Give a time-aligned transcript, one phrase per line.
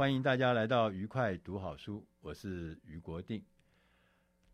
[0.00, 3.44] 欢迎大家来到愉快读好书，我是俞国定。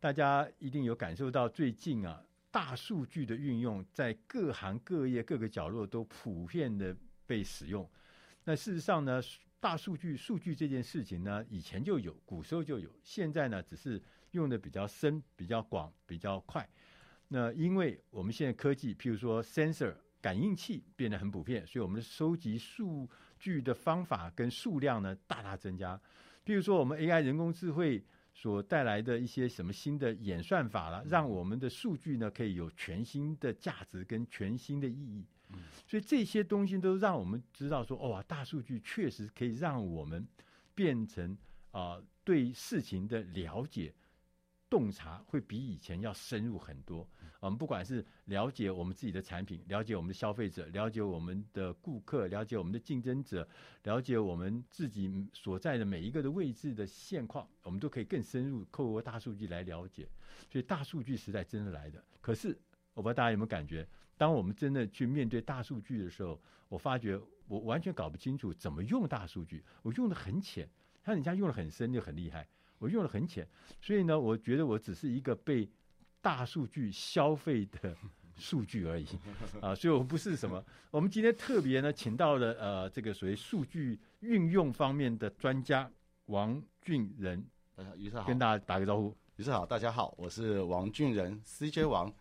[0.01, 6.97] 大家一定有感受到，最近啊，大数据的运用在各行各业各个角落都普遍的
[7.29, 7.89] 被使用。
[8.43, 9.23] 那事实上呢，
[9.61, 14.03] 大数据数据这件事情呢，以前就有，古时候就有，现在呢，只是
[14.33, 16.69] 用的比较深、比较广、比较快。
[17.29, 19.95] 那因为我们现在科技，譬如说 sensor
[20.27, 26.01] 感应器变得很普遍，所以我们的收集数据的方法跟数量呢，大大增加，
[26.43, 35.25] 比如说我们 AI 人工智慧所带来的一些什么新的演算法了，让我们的数据呢可以有全新的价值跟全新的意义。
[35.87, 40.27] 所以这些东西都让我们知道说，哦，大数据确实可以让我们
[40.75, 41.39] 变成
[41.71, 43.95] 啊、对事情的了解。
[44.69, 47.09] 洞察会比以前要深入很多。
[47.47, 53.49] 我们不管是了解我们自己的产品，了解我们的消费者，了解我们的顾客，了解我们的竞争者，
[53.85, 60.09] 了解我们自己所在的每一个的位置的现况，我们都可以更深入透过大数据来了解。
[60.51, 62.05] 所以大数据时代真的来的。
[62.21, 62.49] 可是
[62.95, 63.87] 我不知道大家有没有感觉，
[64.17, 69.63] 当我们真的去面对大数据的时候，我发觉我完全搞不清楚怎么用大数据。
[69.83, 70.69] 我用的很浅，
[71.05, 72.49] 像人家用的很深就很厉害。
[72.79, 73.49] 我用的很浅，
[73.81, 75.67] 所以呢，我觉得我只是一个被
[76.27, 77.97] 大数据消费的
[78.37, 79.07] 数据而已
[79.63, 80.61] 啊，所以我们不是什么。
[80.91, 85.89] 我们今天特别呢，请到了呃这个属于数据运用方面的专家
[86.25, 87.47] 王俊仁，
[87.95, 89.17] 俞师好，跟大家打个招呼。
[89.37, 92.13] 于是好，大家好，我是王俊仁，CJ 王。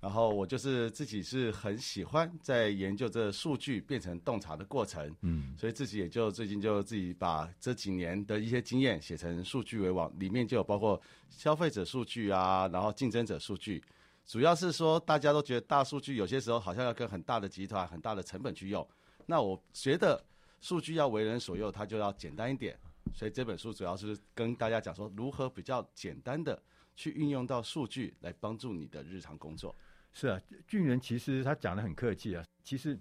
[0.00, 13.82] 然后我就是自己是很喜欢在研究这数据变成洞察的过程，嗯，所以自己也就最近就自己把这几年的一些经验写成数据为王，里面就有包括消费者数据啊，然后竞争者数据，
[14.24, 18.88] 主要是说大家都觉得大数据有些时候好像要跟很大的集团、很大的成本去用，
[19.26, 20.24] 那我觉得
[20.62, 22.74] 数据要为人所用，它就要简单一点，
[23.14, 26.58] 所以这本书主要是跟大家讲说如何比较简单的
[26.96, 29.76] 去运用到数据来帮助你的日常工作。
[30.12, 32.44] 是啊，俊仁其实他讲的很客气啊。
[32.62, 32.98] 其实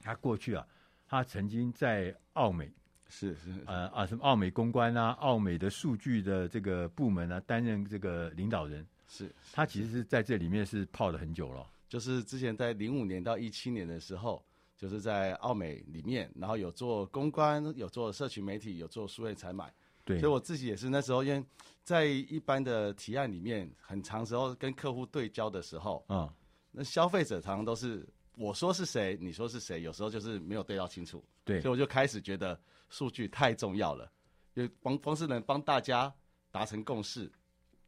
[0.00, 0.66] 他过去啊，
[1.06, 2.72] 他曾经在澳美，
[3.08, 8.86] 是是呃啊什么澳美公关啊，澳美的数据的这个部门啊，担任这个领导人。
[9.06, 11.66] 是，是他其实是在这里面是泡了很久了。
[11.88, 14.44] 就是之前在零五年到一七年的时候，
[14.76, 19.72] 就是在澳美里面，然后有做公关，有做社群媒体，有做数位采买。
[20.10, 21.44] 对，所以我自己也是那时候，因为
[21.82, 26.34] 在一般的提案里面，很长时候跟客户对焦的时候，啊、嗯，
[26.72, 28.06] 那消费者常常都是
[28.36, 31.24] 我说是谁，你说是谁，有时候就是没有对到清楚。
[31.44, 34.10] 对，所以我就开始觉得数据太重要了，
[34.54, 36.12] 因为光光是能帮大家
[36.50, 37.30] 达成共识，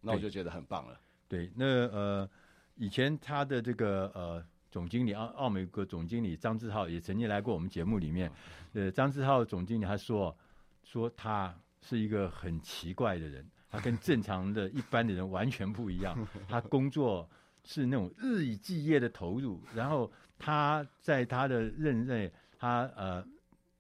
[0.01, 0.99] 那我就觉得很棒了。
[1.29, 2.29] 对，对那呃，
[2.77, 8.33] 以前他的这个呃总经理奥奥美国总经理张志浩也曾经来过我们节目里面，
[8.73, 10.37] 呃，张志浩总经理他说
[10.83, 11.55] 说他。
[11.83, 16.17] 是一个很奇怪的人，他跟正常的一般的人完全不一样。
[16.49, 17.29] 他工作
[17.65, 23.25] 是那种日以继夜的投入，然后他在他的任内，他呃，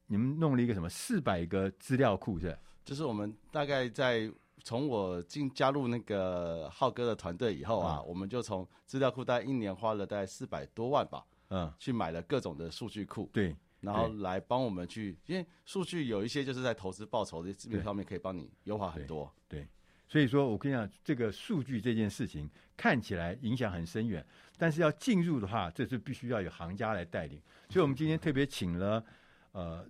[0.09, 2.59] 你们弄了一个什么四百个资料库是？
[2.85, 4.31] 就是我们大概在
[4.65, 13.57] 从我进加入那个浩哥的团队以后啊，嗯、我们就从资料库大概一年花了大概四百多万吧，嗯，去买了各种的数据库，对。
[13.83, 19.31] 然后来帮我们去，因为数据有一些就是在投资报酬的这边上面可以帮你优化很多。
[19.47, 19.69] 对，对，
[20.09, 24.25] 所以说我跟你讲，这个数据这件事情看起来影响很深远，
[24.57, 27.41] 但是要进入的话，这是必须要有行家来带领。
[27.69, 29.05] 所以我们今天特别请了
[29.53, 29.87] 呃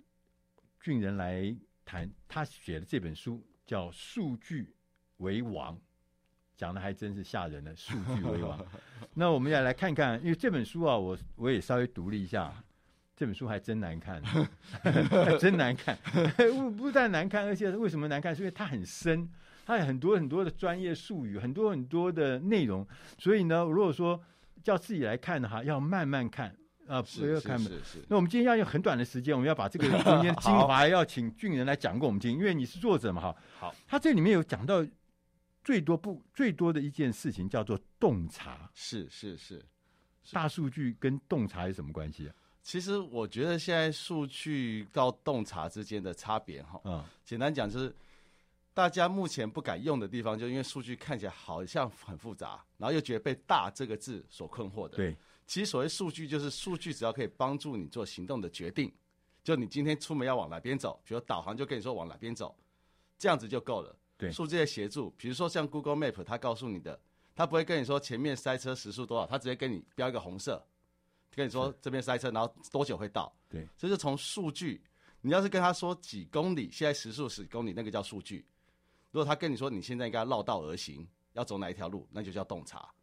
[0.81, 1.55] 俊仁来
[1.85, 4.73] 谈，他写的这本书叫《数据
[5.17, 5.77] 为王》，
[6.57, 8.65] 讲的还真是吓人的，数据为王。
[9.13, 12.51] 那我们要来看看，因为这本书啊，我我也稍微读了一下，
[13.15, 14.21] 这本书还真难看，
[14.81, 15.97] 还真难看，
[16.53, 18.35] 不不但难看，而且为什么难看？
[18.35, 19.29] 是因为它很深，
[19.65, 22.87] 它有很多很多的专业术语，很多很多的内容，
[23.17, 24.21] 所以呢，如果说
[24.63, 26.55] 叫自己来看的话，要慢慢看。
[26.85, 27.57] 啊，不要看。
[28.09, 33.35] 那我们今天要用很短的时间，我们要把这个中间精华要请俊人来讲给我们听，因为你是作者嘛，哈。
[33.57, 34.85] 好，他这里面有讲到
[35.63, 38.69] 最多不最多的一件事情叫做洞察。
[38.73, 39.63] 是是是，
[40.33, 42.35] 大数据跟洞察有什么关系啊？
[42.63, 47.93] 其实我觉得现在数据到洞察之间的差别，哈，嗯，简单讲就是
[48.73, 54.95] 大家目前不敢用的地方，就因为数据看起来好像很复杂，然后又觉得被“大”这个字所困惑的。
[54.95, 55.15] 对。
[55.45, 58.89] 其实所谓数据，就是数据只要可以帮助你做行动的决定，
[59.43, 62.55] 就你今天出门要往哪边走，比如导航就跟你说往哪边走，
[63.19, 63.93] 这样子就够了。
[64.17, 66.97] 对，数据的协助，比如说像 Google Map，它告诉你的，
[67.35, 70.65] 它不会跟你说前面塞车时速多少，它直接给你标一个红色，
[71.35, 73.33] 跟你说这边塞车，然后多久会到。
[73.49, 74.83] 对，这是从数据，
[75.21, 78.45] 你要是跟他说几公里，现在时速十公里，那个叫数据。
[79.11, 82.93] 如果他跟你说你现在应该绕道而行，要走哪一条路，那就叫洞察。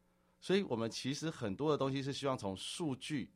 [0.41, 3.31] 所以我们其实很多的东西是希望从数据，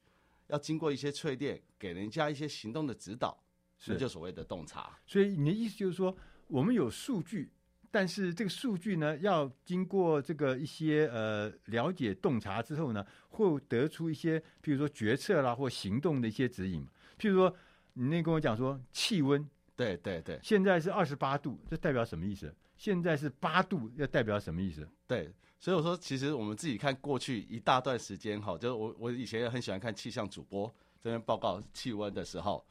[0.46, 3.38] 要经过一些淬炼，给人家一些行动的指导，
[3.78, 4.98] 是就所谓的洞察。
[5.06, 7.52] 所以你的意思就是说，我们有数据，
[7.94, 16.84] 但是这个数据呢，要经过这个一些呃了解洞察之后呢，会得出一些，比如说决策啦或行动的一些指引。
[17.16, 17.56] 譬如说，
[17.92, 22.52] 你那跟我讲说气温，对对对，现在是二十八度，这代表什么意思？
[22.76, 24.88] 现在是八度，要代表什么意思？
[25.06, 25.32] 对。
[25.60, 30.66] 所以我说，其实我们自己看过去一大段时间，哈，就是我我以前也很喜欢看气象主播
[31.00, 32.66] 这边报告气温的时候，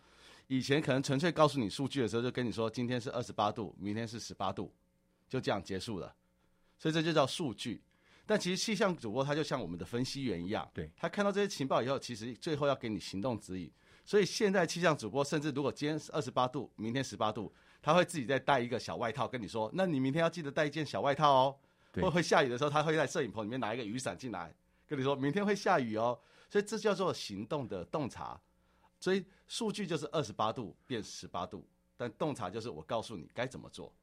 [0.48, 4.70] 以前可能纯粹告诉你数据的时候，就跟你说今天是二十八度，明天是十八度，
[5.34, 6.14] 就这样结束了。
[6.78, 7.82] 所以这就叫数据。
[8.26, 13.72] 但其实气象主播他就像我们的分析员一样，对，他看到这些情报以后，其实最后要给你行动指引。
[14.06, 17.52] 所以现在气象主播甚至如果今天是二十八度，明天十八度，
[17.82, 21.58] 他会自己再带一个小外套跟你说，那你明天要记得带一件小外套哦。
[21.94, 24.54] 会会下雨的时候，他会在摄影棚里面拿一个雨伞进来，
[24.88, 26.20] 跟你说明天会下雨哦。
[26.50, 28.40] 所以这叫做行动的洞察。
[29.00, 33.94] 所以数据就是二十八度变十八度，但洞察就是我告诉你该怎么做。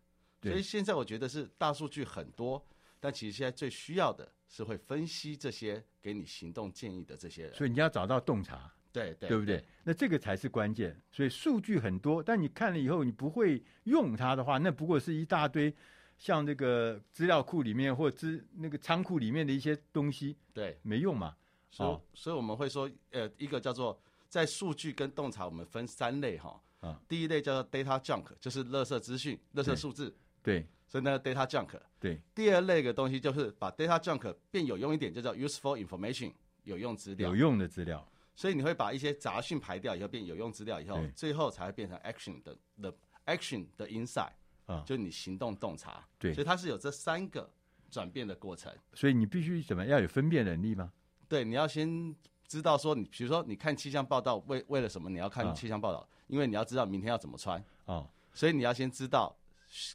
[0.42, 2.64] 所以现在我觉得是大数据很多，
[2.98, 7.54] 但其实现在最需要的是会分析这些给你行动建议的这些人。
[7.54, 9.64] 所以你要找到洞察，对对，对不对？
[9.84, 11.00] 那这个才是关键。
[11.10, 15.74] 所以数据很多，但你看了以后你不会用它的话，那不过是一大堆。
[16.18, 21.34] 像那个资料库里面或资那个仓库里面的一些东西，对，没用嘛。
[21.70, 23.98] 所以，哦，所以我们会说，呃，一个叫做
[24.28, 26.62] 在数据跟洞察，我们分三类哈。
[26.80, 30.14] 啊，第一类叫做 data junk，就是垃圾资讯、垃圾数字。
[30.42, 31.78] 对，所以那个 data junk。
[31.98, 32.20] 对。
[32.34, 36.32] 第二类的东西就是把 data junk 变有用一点，就叫 useful information，
[36.64, 37.28] 有用资料。
[37.28, 38.06] 有用的资料。
[38.34, 42.94] 所以你会把一些杂讯排掉以后，变有用资料以后，最后才会变成 action 的 the
[43.26, 44.32] action 的 insight。
[44.66, 47.52] 啊，就你行动洞察，对，所以它是有这三个
[47.90, 48.72] 转变的过程。
[48.94, 50.92] 所以你必须怎么要有分辨能力吗？
[51.28, 52.14] 对，你要先
[52.46, 55.98] 知道说，你比如说你看气象报道，为为了什么你要看气象报道？
[55.98, 59.36] 啊，因为你要知道明天要怎么穿啊，所以你要先知道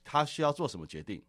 [0.03, 1.23] 他需要做什么决定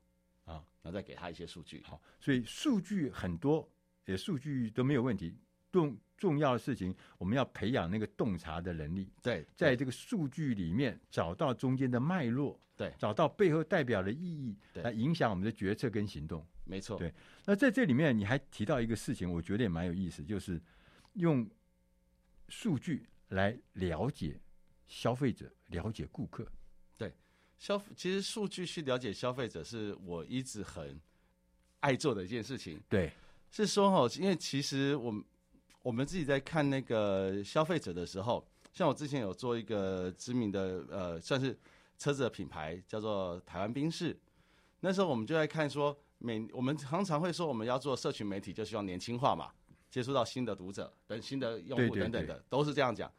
[0.45, 1.83] 啊，然后再给他一些数据。
[1.85, 3.69] 好，所以数据很多，
[4.05, 5.35] 也数据都没有问题。
[5.73, 9.13] 重重要的事情，我们要培养那个洞察的能力。
[9.23, 12.59] 对，在这个数据里面找到中间的脉络。
[12.77, 16.47] 对，找到背后代表的意义，来影响我们的决策跟行动。
[16.65, 16.99] 没错。
[16.99, 17.13] 对，
[17.45, 20.61] 那在这里面你还提到一个事情，我觉得也蛮有意思，就是
[21.15, 21.49] 用
[22.49, 24.41] 数据来了解
[24.87, 26.47] 消费者，了解顾客。
[27.59, 31.01] 对，消其实数据去了解消费者，是我一直很
[31.81, 32.81] 爱做的一件事情。
[32.89, 33.13] 对，
[33.51, 35.25] 是说哈，因为其实我们
[35.83, 41.59] 我们自己在看那个消费者的时候，像我之前有做一个知名的呃，算是。
[41.99, 44.15] 车子的品牌叫做台湾宾士，
[44.81, 49.51] 那时候我们就在看说，每我们常常会说我们要做社群媒体，就希望年轻化嘛，
[49.91, 53.11] 接触到新的读者等新的用户等等的，对对对，都是这样讲。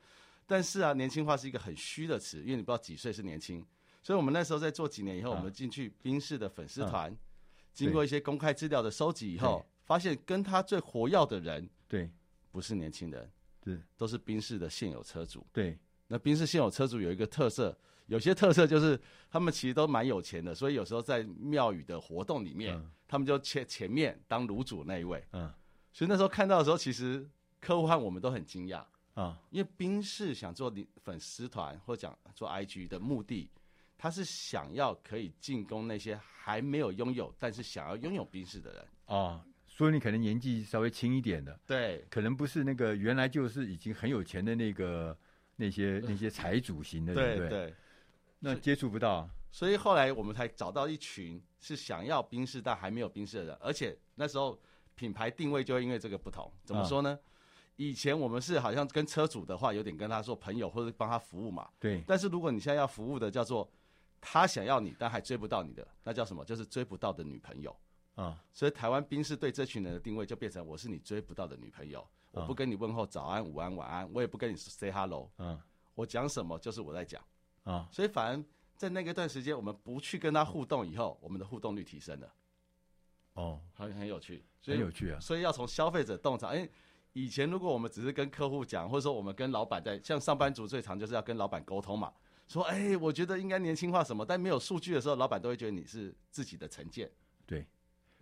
[0.46, 3.66] 但是啊，年轻化是一个很虚的词，因为你不知道几岁是年轻。
[4.08, 7.18] 所以我们那时候在做几年以后，啊、我们进去宾士的粉丝团，啊、
[7.74, 12.10] 经过一些公开资料的收集以后，发现跟他最活跃的人，对，
[12.50, 15.46] 不是年轻人，对，都是宾士的现有车主。
[15.52, 17.78] 对，那宾士现有车主有一个特色。
[18.06, 18.98] 有些特色就是
[19.30, 25.22] 他们其实都蛮有钱的，所以有时候在庙宇的活动里面，嗯、他们就前前面当炉主那一位。
[25.34, 25.52] 嗯，
[25.92, 28.82] 所以那时候看到的时候，其实客户和我们都很惊讶
[29.16, 30.74] 啊，因为宾士想做
[31.04, 33.50] 粉丝团或讲做 IG 的目的，
[33.98, 39.44] 他是想要可以进攻那些还没有拥有但是想要拥有宾士的人啊。
[39.66, 45.16] 所以你可能年纪稍微轻一点的，对，可能不是那个原来就是已经很有钱的那个
[45.56, 47.76] 那些 那些财主型的，对对，对？
[48.40, 54.60] 那接触不到，所以后来我们才找到一群是想要宾士但还没有宾士的人，而且那时候
[54.96, 56.52] 品牌定位就会因为这个不同。
[56.64, 57.14] 怎么说呢？
[57.14, 57.20] 嗯、
[57.76, 62.04] 以前我们是好像跟车主的话有点跟他做朋友或者帮他服务嘛，对。
[62.08, 63.70] 但是如果你现在要服务的叫做
[64.32, 66.44] 他想要你但还追不到你的，那叫什么？
[66.44, 67.76] 就是追不到的女朋友。
[68.16, 75.32] 啊，所以台湾兵士对这群人的定位就变成我是你追不到的女朋友，我不跟你问候早安、午安、晚安，我也不跟你 say hello。
[75.38, 75.58] 嗯，
[75.94, 77.24] 我讲什么就是我在讲。
[77.64, 78.44] 啊，所以反而
[78.76, 82.34] 在那个段时间，我们不去跟他互动以后，我们的互动率提升了。
[83.34, 85.20] 哦，很很有趣，很有趣啊。
[85.20, 86.72] 所以要从消费者洞察，因为
[87.14, 92.12] 以前如果我们只是跟客户讲，或者说我们跟老板在，像上班族最常就是要跟老板沟通嘛，
[92.48, 97.10] 说哎，我觉得应该年轻化什么，但没有数据的时候，老板都会觉得你是自己的成见。
[97.46, 97.66] 对。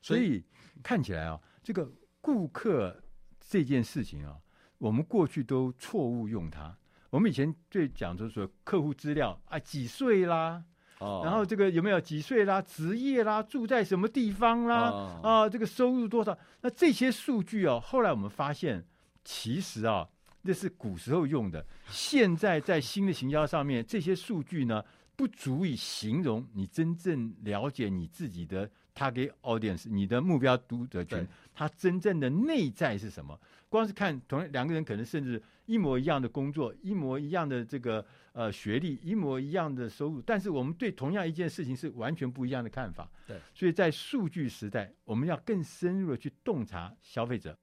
[0.02, 0.44] 所以
[0.84, 1.92] 看起来啊，这个
[2.22, 2.96] 顾客
[3.40, 4.38] 这件事情啊，
[4.78, 6.78] 我们过去都错误用它。
[7.10, 10.64] 我们以前最讲就是说客户资料啊，几岁啦，
[11.00, 16.38] 哦，然后这个有没有几岁啦，职业啦，住在什么地方啦，哦、啊，这个收入多少？
[16.62, 18.86] 那这些数据哦，后来我们发现，
[19.24, 20.08] 其实啊，
[20.46, 21.66] 那是古时候用的。
[21.88, 24.84] 现在在新的行销上面，这些数据呢，
[25.16, 28.70] 不足以形容你真正了解你自己的。
[28.98, 33.38] Target audience，你的目标读者群，他真正的内在是什么？
[33.68, 43.12] 光是看同两个人，可能甚至一模一样的工作，一模一样的这个呃学历，一模一样的收入，但是我们对同样一件事情是完全不一样的看法。
[43.28, 47.54] 对，所以在数据时代，我们要更深入的去洞察消费者。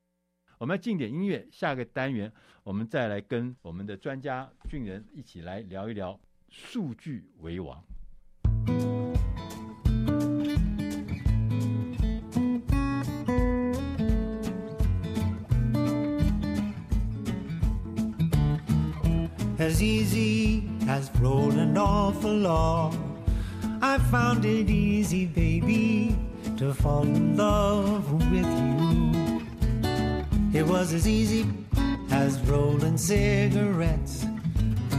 [0.63, 2.31] 我们要进点音乐，下个单元
[2.63, 6.17] 我们再来跟我们的专家俊仁一起来聊一聊
[6.49, 7.83] 数据为王。
[19.59, 22.95] As easy as rolling off a log,
[23.81, 26.15] I found it easy, baby,
[26.57, 29.12] to fall in love with you.
[30.53, 31.47] It was as easy
[32.11, 34.27] as rolling cigarettes.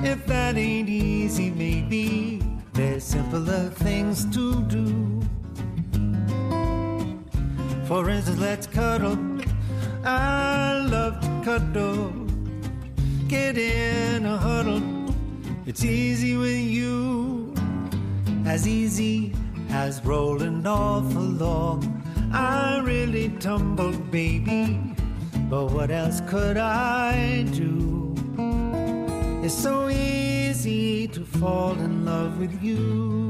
[0.03, 2.41] If that ain't easy, maybe
[2.73, 5.21] there's simpler things to do.
[7.85, 9.17] For instance, let's cuddle.
[10.03, 12.23] I love to cuddle
[13.33, 14.83] get in a huddle.
[15.65, 17.53] It's easy with you,
[18.45, 19.33] as easy
[19.69, 21.83] as rolling off a log.
[22.31, 24.92] I really tumbled, baby,
[25.53, 28.15] but what else could I do?
[29.43, 33.22] It's so easy to fall in love with you.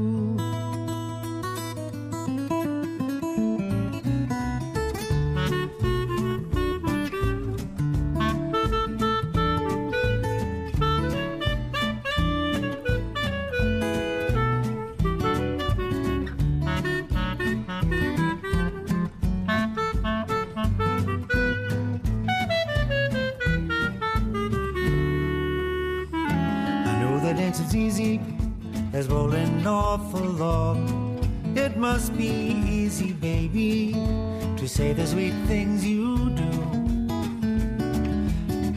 [35.24, 36.50] Sweet things you do.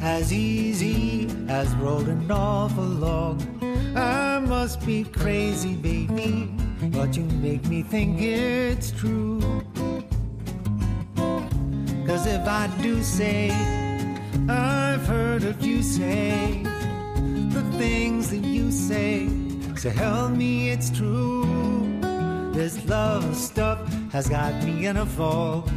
[0.01, 3.41] As easy as rolling off a log.
[3.95, 6.49] I must be crazy, baby,
[6.95, 9.41] but you make me think it's true.
[12.07, 13.51] Cause if I do say,
[14.47, 16.63] I've heard of you say,
[17.55, 19.27] the things that you say,
[19.75, 21.43] so help me, it's true.
[22.53, 23.79] This love stuff
[24.13, 25.69] has got me in a fog.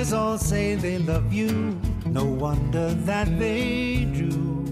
[0.00, 4.64] Guys all say they love you, no wonder that they do.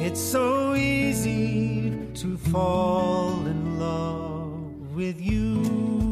[0.00, 6.11] It's so easy to fall in love with you.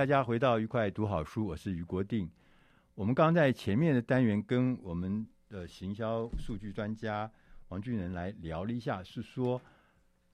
[0.00, 2.26] 大家回到愉快读好书，我是余国定。
[2.94, 7.30] 我们刚在前面的单元跟我们的行销数据专家
[7.68, 9.60] 王俊仁来聊了一下，是说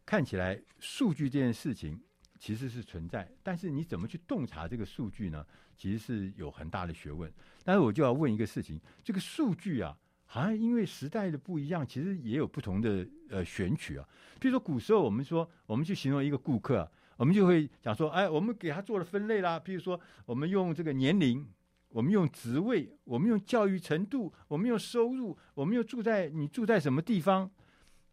[0.04, 2.00] 看起来数据这件事情
[2.38, 5.44] 其实是存在，但是你怎么去洞察这个数据呢？
[5.76, 7.28] 其实是有很大的学问。
[7.64, 14.08] 但是我就要问一个事情：这个数据啊，好像因为时代的不一样，其实也有不同的呃选取啊。
[14.38, 19.58] 比如说古时候，我们说我们去形容一个顾客，我们就会讲说，哎，我们给他做了分类啦。
[19.58, 21.46] 比如说，我们用这个年龄，
[21.88, 27.50] 我们用职位，我们用教育程度，我们用收入，我们又住在你住在什么地方。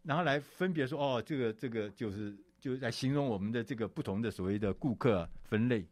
[0.04, 5.86] 然后来分别说，哦，这个这个就是就来形容我们的这个不同的所谓的顾客分类。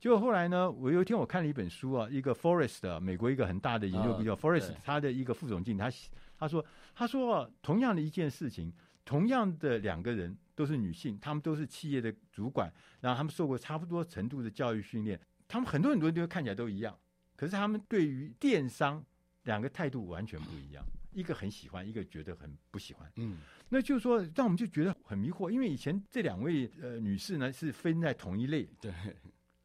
[0.00, 5.88] 结果后来呢，我有一天我看了一本书啊，一个 Forrest 美国一个很大的研究机构 Forrest 他的一个副总经理，他
[6.36, 8.72] 他说他说同样的一件事情，
[9.04, 16.96] 同样的两个人都是女性，她们都是企业的主管，然后她们受过差不多程度的教育训练，她们很多很多地方看起来都一样，
[17.34, 19.04] 可是她们对于电商
[19.42, 20.84] 两个态度完全不一样。
[21.12, 23.10] 一个很喜欢，一个觉得很不喜欢。
[23.16, 23.38] 嗯，
[23.68, 28.92] 那就是说，让我们就觉得很迷惑，因为以前这两位呃女士呢是分在同一类，对，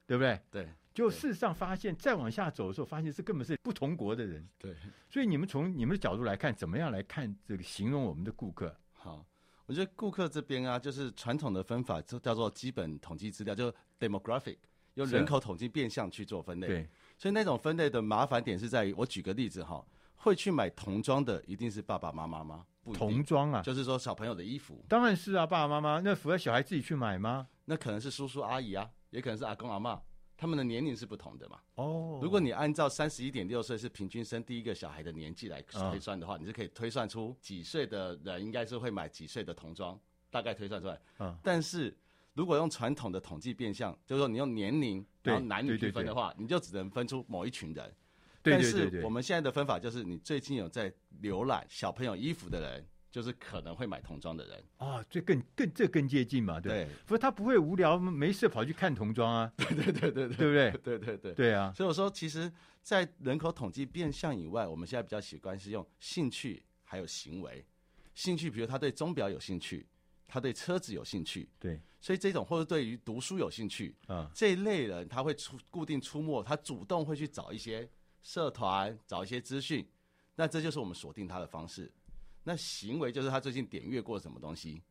[0.08, 0.42] 对不对？
[0.50, 0.68] 对。
[0.94, 4.46] 就事实上发现，再往下走的时候，发现是根本是不同国的人。
[4.58, 4.76] 对。
[5.08, 8.76] 所以你们从你们的角度来看，怎么样来看这个形容我们的顾客？
[9.68, 13.70] 好，我觉得顾客这边啊，就是传统的分法，就叫做基本统计资料，就
[14.00, 14.58] demographic，
[14.94, 16.68] 用人口统计变相去做分类。
[16.68, 16.90] 对。
[17.18, 19.86] 所以那种分类的麻烦点是在于，我举个例子哈。
[20.20, 22.66] 会去买童装的一定是爸爸妈妈吗？
[22.92, 24.84] 童装啊，就是说小朋友的衣服。
[24.90, 27.48] 当然是啊，爸爸妈妈那符合小孩自己去买吗？
[27.66, 30.00] 那可能是叔叔阿姨啊，也可能是阿公阿嬷，
[30.38, 31.60] 他们的年龄是不同的嘛。
[31.76, 41.02] 哦，如果你按照三十一点六岁是平均生第一个小孩的年纪来推算的话，哦、你是可以推算出几岁的人应该是会买几岁的童装，大概推算出来。
[41.18, 41.98] 嗯、但是
[42.34, 47.92] 如果用传统的统计变相，就是说你用年龄然后男女区分的话，你就只能分出某一群人。
[48.44, 54.64] 但是我们现在的分法就是，你最近有在浏览小朋友衣服的人，就是可能会买童装的人。
[54.78, 60.72] 啊，这更更这更接近嘛，对，对，不是他不会无聊没事跑去看童装啊， 对对对对对，对不对？
[60.84, 61.34] 对对对。
[61.34, 67.66] 对啊，所以我说，其实，在人口统计变相以外，我们现在比较习惯是用兴趣还有行为。
[68.14, 69.86] 兴趣，比如他对钟表有兴趣，
[70.28, 77.90] 他对车子有兴趣，对，所以这种或者对于读书有兴趣啊，这一类人他会出固定出没，他主动会去找一些。
[78.24, 79.88] 社团找一些资讯，
[80.36, 81.90] 那这就是我们锁定他的方式。
[82.48, 84.82] 那行为就是他最近点阅过什么东西，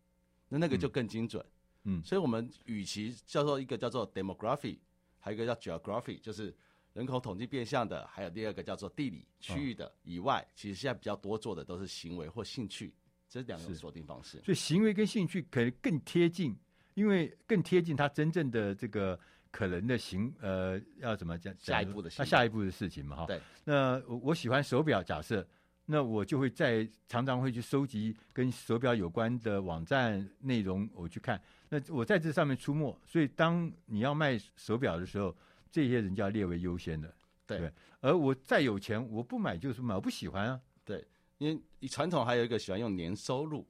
[0.50, 1.42] 那那个就更精准。
[1.84, 4.76] 嗯，所以我们与其叫做一个叫做 demography，
[5.18, 6.54] 还有一个叫 geography，就是
[6.92, 12.92] 人口统计变相的，还有第二个叫做地理区域的以外，哦、其实现在比较多做的都是行为或兴趣，
[13.26, 14.38] 这两种锁定方式。
[14.44, 16.54] 所以行为跟兴趣可能更贴近，
[16.92, 19.18] 因为更贴近他真正的这个。
[19.52, 21.54] 可能的行呃，要怎么讲？
[21.58, 23.26] 下一步的，那下一步的事情嘛，哈。
[23.26, 23.40] 对。
[23.64, 25.48] 那我我喜欢手表，假设，
[25.86, 31.40] 那我就会在常常会去收集跟手表有关的网站内容，我去看。
[31.68, 35.34] 那我在这上面出没，所以当你要卖手表的时候，
[35.70, 37.14] 这些人就要列为优先的。
[37.46, 37.58] 对。
[37.58, 37.72] 对。
[38.00, 40.60] 而我再有钱，我不买就是买，我不喜欢啊。
[40.84, 41.06] 对。
[41.38, 43.66] 因为传统还有一个喜欢用年收入，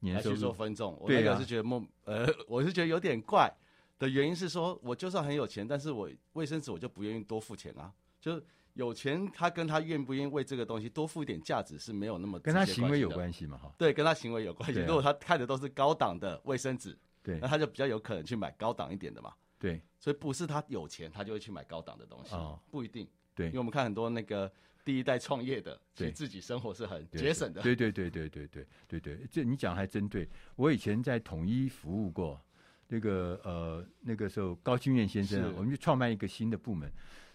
[0.00, 3.52] 年收入做分众，我那个是觉得梦，呃，我是觉得有点怪。
[3.98, 7.92] 的原因是说，我就算很有钱，但是我卫生纸我就不愿意多付钱啊。
[8.20, 8.42] 就
[8.74, 13.58] 有钱，他跟他愿不愿意为这个东西多付一点价值是没有那么跟他行为有关系嘛？
[13.58, 14.80] 哈，对，跟他行为有关系。
[14.80, 19.34] 啊、如果他看的都是高档的卫生纸，对，那他就比较有可能去买高档一点的嘛。
[19.58, 23.06] 对，所以不是他有钱，他就会去买高档的东西，哦、不一定。
[23.34, 24.50] 对，因为我们看很多那个
[24.84, 27.60] 第一代创业的，其实自己生活是很节省的。
[27.60, 30.28] 对对对对对对对对，这你讲还真对。
[30.56, 32.40] 我以前在统一服务过。
[32.88, 36.92] 那个呃，那个时候高清燕先生，我们就创办一个新的部门，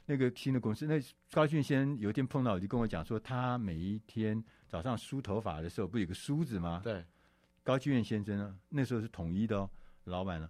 [0.08, 0.88] 那个新的公司。
[0.88, 1.00] 那
[1.32, 6.82] 高俊先生有一天碰到我，就跟我讲说，他每一天早上梳头发的时候，不有个梳子吗？
[6.84, 7.06] 对。
[7.64, 9.70] 高俊彦先生呢，那时候是统一的哦，
[10.06, 10.50] 老板呢，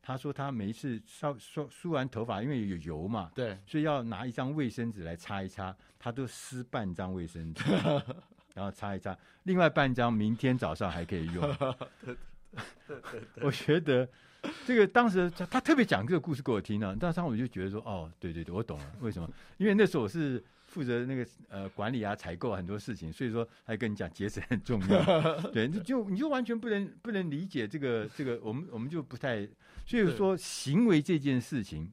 [0.00, 7.64] 他说他每一次梳梳梳完头发，因为有油嘛，对，所以要拿一张卫生纸来擦一擦，他都撕半张卫生纸，
[8.54, 11.44] 然后擦一擦，另外半张明天早上还可以用。
[13.42, 14.08] 我觉得。
[14.66, 19.28] 这个当时他他特别讲这个故事给我听了，当时我就觉得说，哦，对对对，我懂了，为什么？
[19.58, 25.02] 因为那时候我是负责那个呃管理啊、采购很多事情，所以说还跟你讲节省很重要。
[25.52, 29.48] 对，你就你就完全不能不能理解这个这个，我们我们就不太，
[29.86, 31.92] 所以说行为这件事情，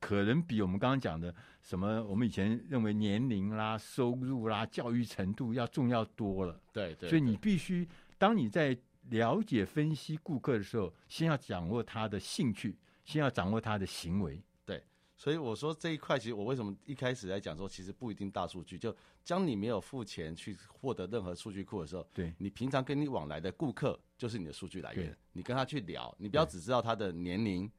[0.00, 6.60] 可能比我们刚刚讲的什么我们以前认为年龄啦、收入啦、教育程度要重要多了。
[6.72, 7.88] 对对，所以你必须
[8.18, 8.76] 当你在。
[9.10, 14.40] 了解分析顾客的时候，先要掌握他的兴趣，先要掌握他的行为。
[14.64, 14.82] 对，
[15.16, 18.78] 所以我说这一块，其实我为什么一开始来讲说，其实不一定大数据。
[18.78, 18.94] 就
[19.26, 25.16] 当你没有付钱去获得任何数据库的时候，对，你平常跟你往来的顾客就是你的数据来源。
[25.32, 27.70] 你跟他去聊，你不要只知道他的年龄、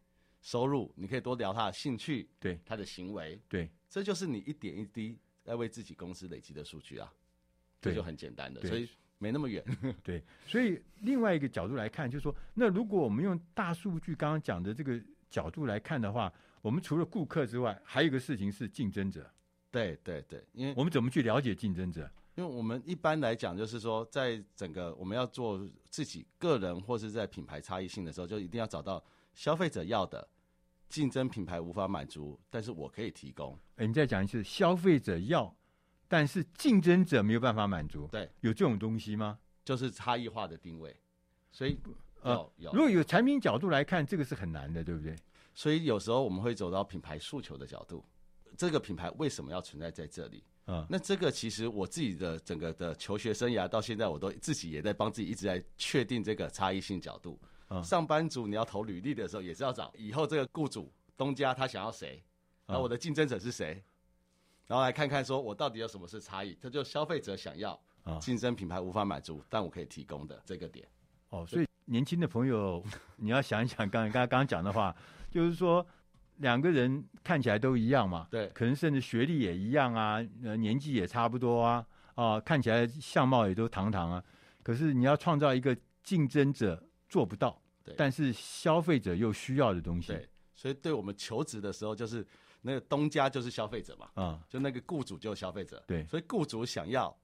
[0.42, 7.12] 收入，你可以多聊他的兴趣，对，他的行为，对，这就是你一点一滴在为自己公司累积的数据啊。
[7.82, 8.90] 这就很简单的，所以
[9.24, 9.64] 没那么远。
[10.04, 16.32] 对，所以另外一个角度来看，就是说，那如果我们用大数据刚刚讲的这个角度来看的话，
[16.62, 19.26] 我们除了顾客之外，还有一个事情是竞争者。
[19.72, 22.10] 对对对，因为我们怎么去了解竞争者？
[22.36, 30.28] 因为我们一般来讲，就是说，在整个我们要做自己个人或是在品牌差异性的时候，就一定要找到消费者要的，
[30.90, 33.58] 竞争品牌无法满足，但是我可以提供。
[33.78, 35.56] 哎，你再讲一次，消费者要。
[36.08, 39.40] 但是竞争者没有办法满足，对，有这种东西吗？
[39.66, 40.96] 就是差异化的定位，
[41.52, 41.78] 所以
[42.22, 45.16] 呃，如果有产品角度来看，这个是很难的，对不对？
[45.54, 48.04] 所以有时候我们会走到品牌诉求的角度，
[48.58, 50.44] 这个品牌为什么要存在在这里？
[50.66, 57.40] 啊，那这个其实我自己的整个的求学生涯到现在，我都自己也在帮自己一直在确定这个差异性角度。
[57.84, 62.24] 上班族你要投履历的时候，也是要找以后这个雇主东家他想要谁，
[62.68, 63.84] 那我的竞争者是谁？
[64.66, 66.58] 然后来看看，说我到底有什么是差异？
[66.60, 67.80] 这就消费者想要，
[68.22, 70.88] 竞争品牌无法满足，但我可以提供的这个点。
[71.30, 72.84] 哦，所以年轻的朋友，
[73.18, 74.96] 你要想一想，刚刚刚刚讲的话，
[75.30, 75.86] 就是说
[76.38, 84.24] 两个人看起来都一样嘛，对，可能甚至学历也一样啊，呃，年纪也差不多啊，啊，看起来相貌也都堂堂啊，
[84.64, 92.26] 可是你要创造一个竞争者做不到，对，但是消费者又需要的东西，对，所以对我们求职的时候就是。
[92.66, 97.16] 那个东家就是消费者嘛，啊、嗯，就那个雇主就是消费者，对，所以雇主想要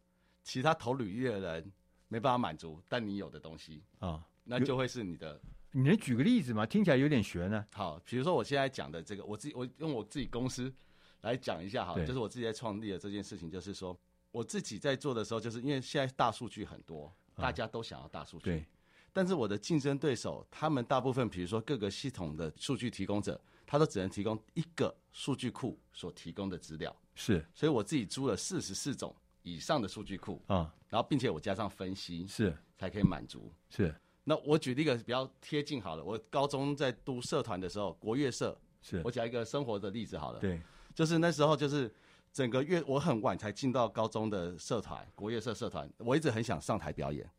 [0.44, 1.72] 其他投履历的人
[2.10, 5.42] 没办法满足，但你有的东西啊、嗯，那就会是你的。
[5.72, 6.66] 你能举个例子吗？
[6.66, 7.66] 听起来有点悬呢。
[7.74, 10.74] 好，比如说我现在讲的这个，我自己我用我自己公司
[11.22, 13.98] 来讲一下哈，就是我自己在创立的这件事情，就是说
[14.32, 18.66] 我自己在做的时候，就是因为现在大数据很多，大家都想要大数据，对，
[19.14, 23.40] 但是我的竞争对手，他们大部分比如说各个系统的数据提供者。
[23.70, 33.54] 他都只能提供一个数据库所提供的资料，是，所以我自己租了四十四种以上的数据库啊，然后并且我加上分析，是，才可以满足。
[33.70, 39.04] 是，那我举例一个比较贴近好了，我高中在读社团的时候，国乐社，是。
[39.04, 40.60] 我讲一个生活的例子好了，对，
[40.96, 41.94] 就是那时候就是
[42.34, 47.30] 整个月，我很晚才进到高中的社团，国乐社社团，我一直很想上台表演，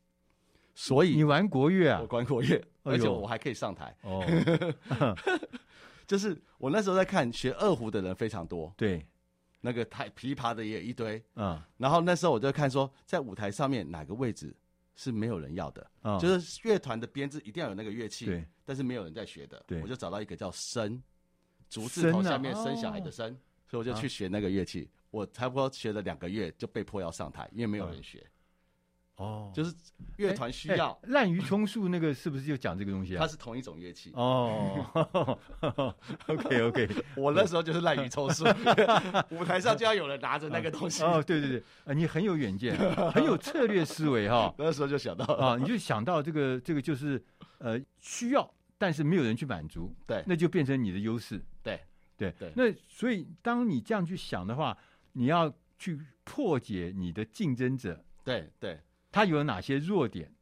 [0.76, 2.00] 所以你玩国乐啊？
[2.00, 3.96] 我玩国乐，而且我还可以上台。
[4.02, 4.24] 哦。
[6.10, 9.06] 就是我那时候在看学二胡的人非常多，对，
[9.60, 14.52] 那个太琵琶的也有一堆，嗯，然后那时候我就看说，在舞台上面哪个位置
[14.96, 21.00] 是没有人要的，嗯，就是乐团的编制一定要有那个乐器，对，但是没有人在学的，对，我就找到一个叫生，
[21.68, 23.30] 竹字头下面生小孩的生，
[23.68, 28.26] 所以我就去学那个乐器，我差不多学了两个月就被迫要上台，因为没有人学。
[29.20, 29.74] 哦，就是
[30.16, 30.98] 乐团需要。
[31.04, 33.20] 滥竽充数那个是不是就讲这个东西啊？
[33.20, 34.10] 它是同一种乐器。
[34.14, 34.86] 哦，
[36.26, 38.44] OK OK， 我那时候就是滥竽充数，
[39.30, 41.02] 舞台上就要有人拿着那个东西。
[41.02, 42.74] 哦，对对对，啊，你很有远见，
[43.12, 44.52] 很有策略思维哈。
[44.56, 47.22] 那时候就想到啊，你就想到这个这个就是
[47.58, 51.38] 呃需要，但是没有人去满足，对，那就变成你的优势。
[51.62, 51.78] 对
[52.16, 54.74] 对对，那所以当你这样去想的话，
[55.12, 58.02] 你要去破解你的竞争者。
[58.24, 58.80] 对对。
[59.10, 60.32] 他有哪些弱点？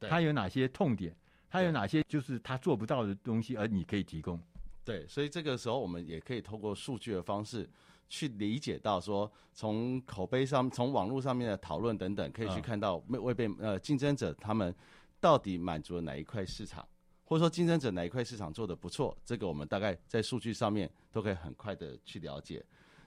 [0.00, 1.16] 他有哪些痛点？
[1.50, 4.40] 他有哪些就是他做不到的东西，而你可以提供？
[4.84, 7.68] 对，所以这个时候我们也可以透过数据的方式
[8.08, 14.74] 去理解到，说从口碑上、从网络上面的讨论等等，可以去看到未被呃竞争者他们
[15.20, 16.86] 到底满足了哪一块市场，
[17.24, 22.64] 或者说竞争者哪一块市场做得不错，这个我们大概在数据上面都可以很快的去了解。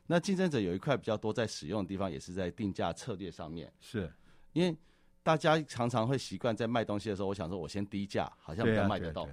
[0.08, 4.12] 那竞争者有一块比较多在使用的地方，也是在定价策略上面，是
[4.54, 4.76] 因为。
[5.24, 9.30] 大家常常会习惯在卖东西的时候，我想说，我先低价，好像比较卖得动。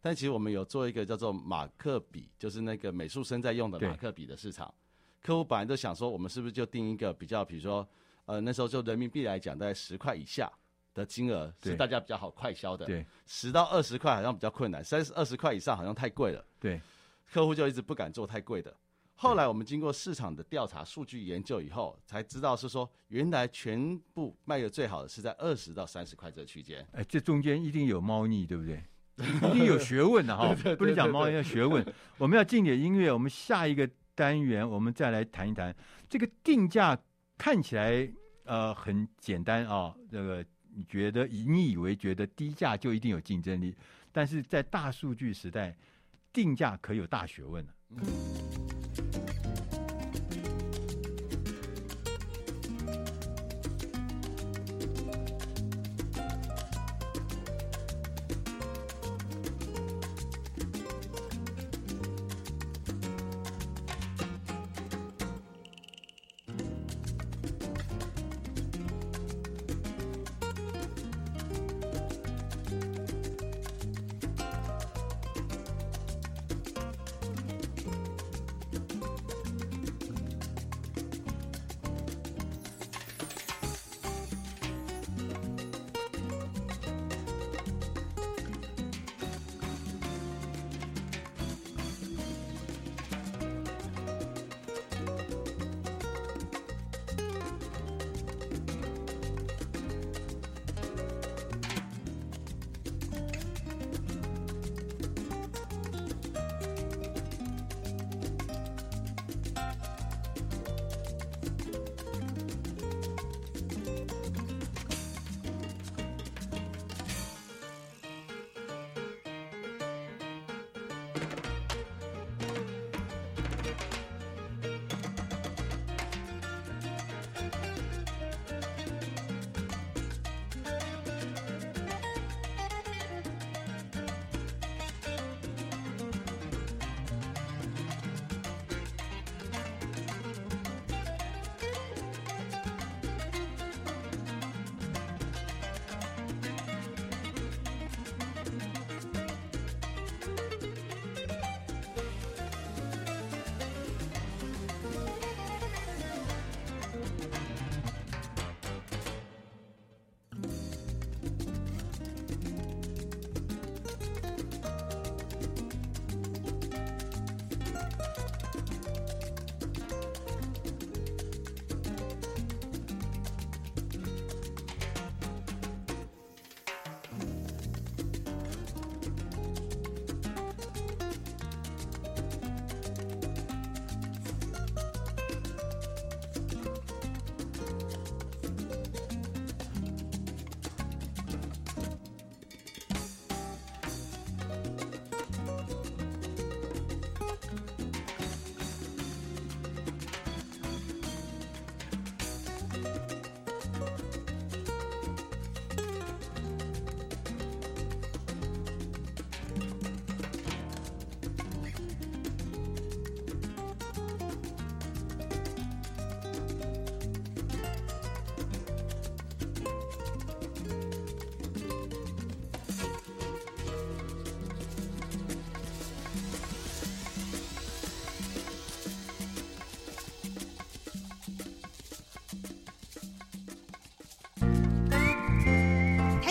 [0.00, 4.72] 但其实我们有做一个叫做马克笔，就是那个美术生在用的马克笔的市场。
[5.22, 7.88] 客户本来都想说，我们是不是就定一个比较，比如说，
[8.24, 10.50] 呃，那时候就人民币来讲，大概十块以下
[10.92, 12.84] 的金额是大家比较好快销的。
[12.84, 16.44] 对，十到二十块好像比较困难，三十二十块以上好像太贵了。
[16.58, 16.80] 对，
[17.30, 18.76] 客户就一直不敢做太贵的。
[19.22, 26.84] 后来我们经过市场的调查、数据研究以后，才知道是说，原来全部卖的最好的是在二十到三十块这个区间。
[26.90, 28.82] 哎，这中间一定有猫腻，对不对？
[29.48, 31.86] 一定有学问的哈，不能讲猫腻，要学问。
[32.18, 35.72] 我们要进点音乐，我们下一个单元我们再来谈一谈
[36.08, 36.98] 这个定价，
[37.38, 43.72] 看起来呃很简单啊、哦，这个你觉得你以为觉得低价就一定有竞争力，
[44.10, 45.76] 但是在大数据时代，
[46.32, 47.72] 定价可有大学问了。
[47.90, 48.71] 嗯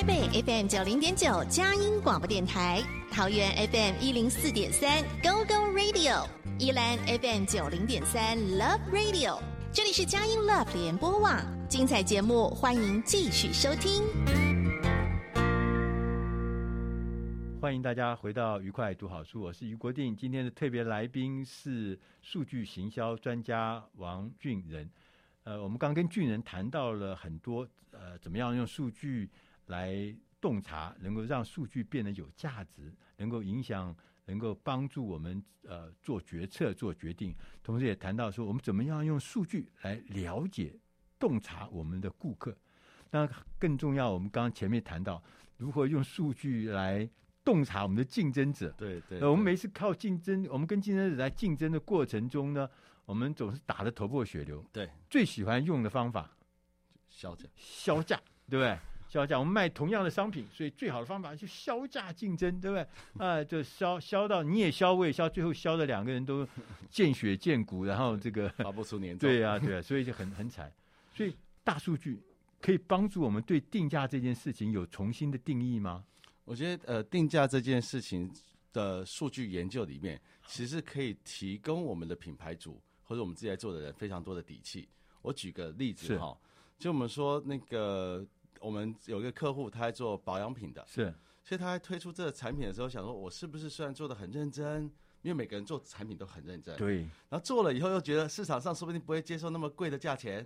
[0.02, 9.40] 台北 FM 九零点九佳音广播电台，桃园 FM 一零四点三 Go Go Radio，宜兰 FM 九零点三 Love Radio，
[9.72, 14.02] 这里是佳音 Love 联播网，精彩节目欢迎继续收听。
[17.62, 20.18] 欢迎大家回到愉快读好书，我是于国定。
[20.18, 24.90] 今天的特别来宾是数据行销专家王俊仁。
[25.44, 29.30] 呃，我们刚跟俊仁谈到了很多，呃，怎么样用数据
[29.72, 37.34] 来洞察，能够让数据变得有价值，能够影响，能够帮助我们呃做决策、做决定。
[37.64, 40.78] 同时也谈到说，我们怎么样用数据来了解、
[41.18, 42.56] 洞察我们的顾客。
[43.12, 45.24] 那更重要，我们刚刚前面谈到
[45.58, 47.10] 如何用数据来
[47.44, 48.70] 洞察我们的竞争者。
[48.78, 52.70] 对对，我们每次靠竞争，我们跟竞争者在竞争的过程中呢，
[53.06, 54.66] 我们总是打得头破血流。
[54.74, 56.30] 对，最喜欢用的方法，
[57.10, 58.78] 削价，削价，对不对？
[59.12, 62.82] 削价，我们卖同样的商品，所以最好的方法就销价竞争，对不对？
[63.20, 66.48] 啊、呃，就销销到你也销，我也销，最后销的两个人都
[66.90, 69.30] 见血见骨，然后这个 发不出年终。
[69.30, 70.72] 对啊，对啊，所以就很很惨。
[71.14, 72.22] 所以大数据
[72.62, 76.06] 可以帮助我们对定价这件事情有重新的定义吗？
[76.46, 78.32] 我觉得，呃，定价这件事情
[78.72, 82.82] 的数据研究里面，其实可以提供我们的品牌主。
[83.04, 84.88] 或者我们自己在做的人非常多的底气。
[85.22, 86.38] 我举个例子哈，
[86.80, 88.26] 就我们说那个，
[88.62, 94.84] 我们有一个客户，他在做保养品的，是，所以他在推出这个产品的时候，想说我是不是虽然做的很认真，
[95.22, 100.46] 因为每个人做产品都很认真，对，然后做了以后又觉得市场上说不定不会接受那么贵的价钱，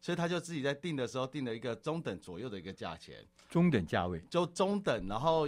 [0.00, 5.46] 所以他就自己在定的时候定了一个中等左右的一个价钱，中等价位，就中等，然后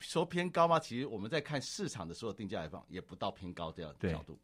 [0.00, 0.80] 说偏高吗？
[0.80, 4.38] 其实我们在看市场的时候定价来放，也不到偏高这样的角度。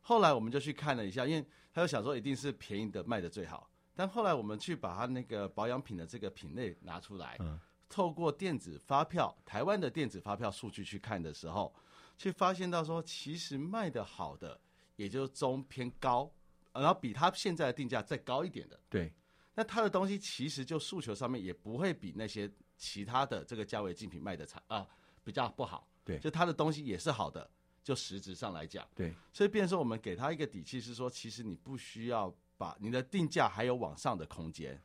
[0.00, 3.68] 后来我们就去看了一下，因为他就想说一定是便宜的卖的最好。
[3.98, 7.58] 但后来我们去把它那个保养品的这个品类拿出来，嗯，
[7.88, 11.74] 透过电子发票，台湾的电子发票数据去看的时候，
[12.16, 14.60] 去发现到说，其实卖的好的
[14.94, 16.32] 也就中偏高，
[16.72, 18.78] 然后比它现在的定价再高一点的。
[18.88, 19.12] 对，
[19.56, 24.86] 那它的东西其实就诉求上面也不会比那些其他的这个价位竞品卖的差啊，
[25.24, 25.88] 比较不好。
[26.04, 27.50] 对，就它的东西也是好的。
[27.82, 34.78] 就实质上来讲，对，所以变成说我们给他一个底气是说，其实你不需要把你的定价还有往上的空间。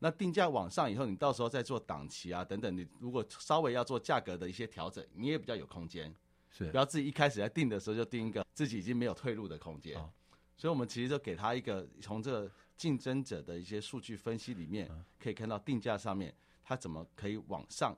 [0.00, 6.12] 那定价往上以后，你到时候再做档期啊等等，你如果稍微要做价格的一些调整，你也比较有空间。
[6.50, 9.96] 是，不要自己一开始在定的时候就定一个自己已经没有退路的空间。
[9.96, 10.10] 哦。
[10.56, 17.96] 所以，我们其实就给他一个从这个竞争者的一些数据分析里面，可以看到定价上面他怎么可以往上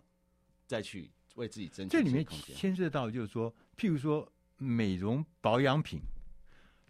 [0.66, 1.10] 再去。
[1.34, 6.00] 为自己争取这里面牵涉到，就是说，譬如说美容保养品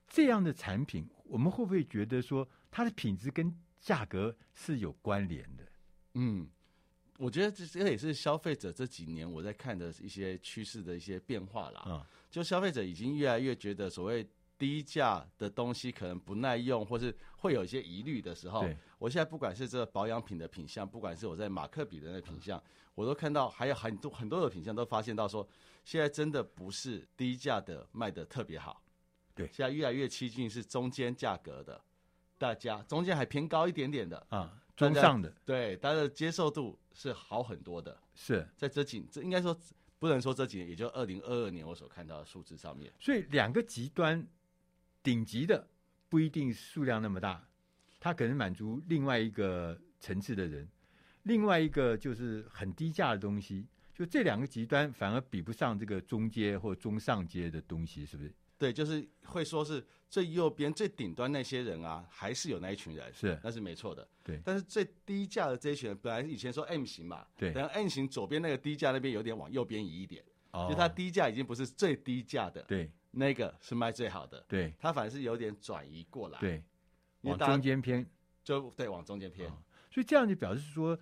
[0.09, 5.65] 这样的产品，我们会不会觉得说它的品质跟价格是有关联的？
[6.15, 6.49] 嗯，
[7.19, 11.81] 我觉得这这也是消费者这几年我在看的一些趋势的一些变化啦。
[11.83, 14.29] 啊，就消费者已经越来越觉得所谓。
[14.59, 22.61] 低价的东西可能不耐用，或是会有一些疑虑的时候，我现在不管是这保养品的品相，不管是我在马克笔的那个品相，
[22.97, 25.49] 我都看到还有很多很多的品相都发现到说，
[25.85, 28.83] 现在真的不是低价的卖的特别好，
[29.39, 31.81] 对，现在越来越趋近是中间价格的，
[32.37, 38.47] 大家中间还偏高一点点的啊，中上的，对，大家的接受度是好很多的，是。
[38.57, 39.59] 在这几这应该说
[39.99, 44.27] 不能说这几年，也就二零二二年我所看到的数字上面，所以两个极端。
[45.01, 45.67] 顶级的
[46.11, 47.49] 不一定数量那么大，
[47.99, 50.69] 它可能满足另外一个层次的人，
[51.23, 58.35] 另外一个就是很低价的东西，就这两个极端反而比不上这个中阶或中上阶的东西，是不是？
[58.59, 64.07] 对，就是会说是最右边最顶端那些人啊，还是有那一群人，是，那是没错的。
[64.23, 72.91] 对，但是最低价的这一群人，本来以前说 M 型嘛，对，然后 M 型左边那个低价那边有点往右边移一点，哦，就它低价已经不是最低价的，对。
[73.13, 76.63] 那个是卖最好的，对，它反而是有点转移过来，对，
[77.23, 78.07] 往中间偏，
[78.45, 79.57] 就对，往中间偏，哦，
[79.91, 80.97] 所以这样就表示说，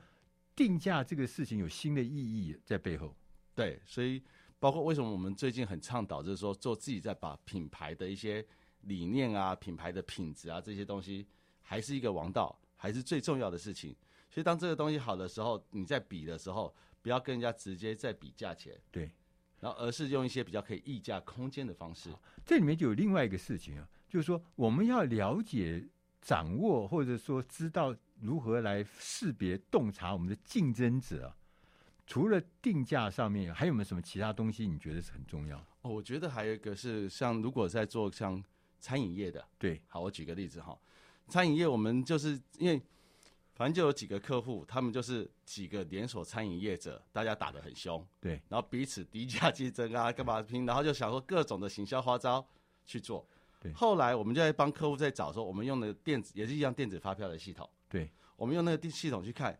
[0.54, 3.14] 定价这个事情有新的意义在背后，
[3.56, 4.22] 对，所以
[4.58, 8.44] 包括为什么我们最近很倡导，就是说做自己在把品牌的一些
[8.82, 11.26] 理念啊、品牌的品质啊这些东西，
[11.60, 13.94] 还是一个王道，还是最重要的事情。
[14.30, 19.10] 所以当这个东西好的时候，你在比的时候，不要跟人家直接在比价钱，对。
[19.58, 22.10] 然后，而是用一些比较可以溢价空间的方式。
[22.44, 25.88] 这里面就有另外一个事情啊，就是说我们要了解、
[26.20, 31.34] 掌握，或者说知道如何来识别、洞察我们的竞争者。
[32.06, 34.66] 除了定价上面，还有没有什么其他东西？
[34.66, 35.58] 你觉得是很重要？
[35.82, 38.42] 哦，我觉得还有一个是像如果在做像
[38.78, 40.78] 餐饮业的，对，好，我举个例子哈，
[41.28, 42.80] 餐饮业我们就是因为
[43.54, 52.46] 反正就有几个客户，他们就是几个连锁餐饮业者，大家打得很凶，对，然后彼此低价竞争啊，干嘛拼，然后就想说各种的行销花招
[52.84, 53.26] 去做。
[53.58, 59.58] 对，后来我们就在帮客户在找说，我们用的电子也是一样电子发票的系统，对，我们用那个系统去看，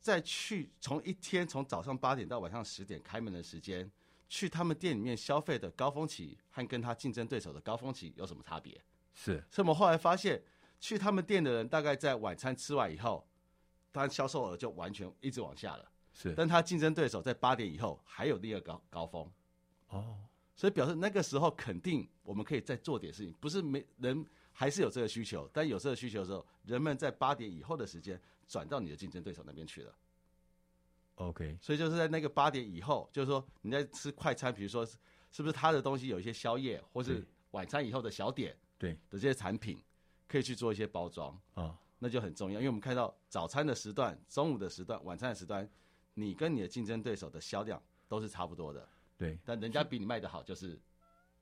[0.00, 3.90] 在去从一天从早上八点到晚上十点开门的时间，
[4.28, 8.80] 去他们店里面消费的高峰期和跟他竞争对手的高峰期有什么差别？
[9.14, 10.42] 是，所以我们后来发现。
[10.82, 13.22] 去他们店的人，大概在晚餐吃完以后，
[13.92, 15.86] 他销售额就完全一直往下了。
[16.14, 19.30] 是，但他竞争对手在八点以后还有第二高高峰。
[19.88, 20.16] 哦，
[20.56, 28.18] 所以表示那个时候肯定我们可以再做点事情，不是没人还是有这个需求，但有这个需求的时候，人们在八点以后的时间
[28.50, 29.94] 转到你的竞争对手那边去了。
[31.14, 38.92] OK，所以就是在那个八点以后，就是说你在吃快餐，比如说是不是他的东西有一些宵夜，或是晚餐以后的小点，对。
[39.08, 39.82] 的这些产品。
[40.30, 45.68] 可以去做一些包装啊，那就很重要，因为我们看到早餐的时段、中午的时段、晚餐的时段，
[46.14, 50.80] 你跟你的竞争对手的销量都是差不多的，对，但人家比你卖的好，就是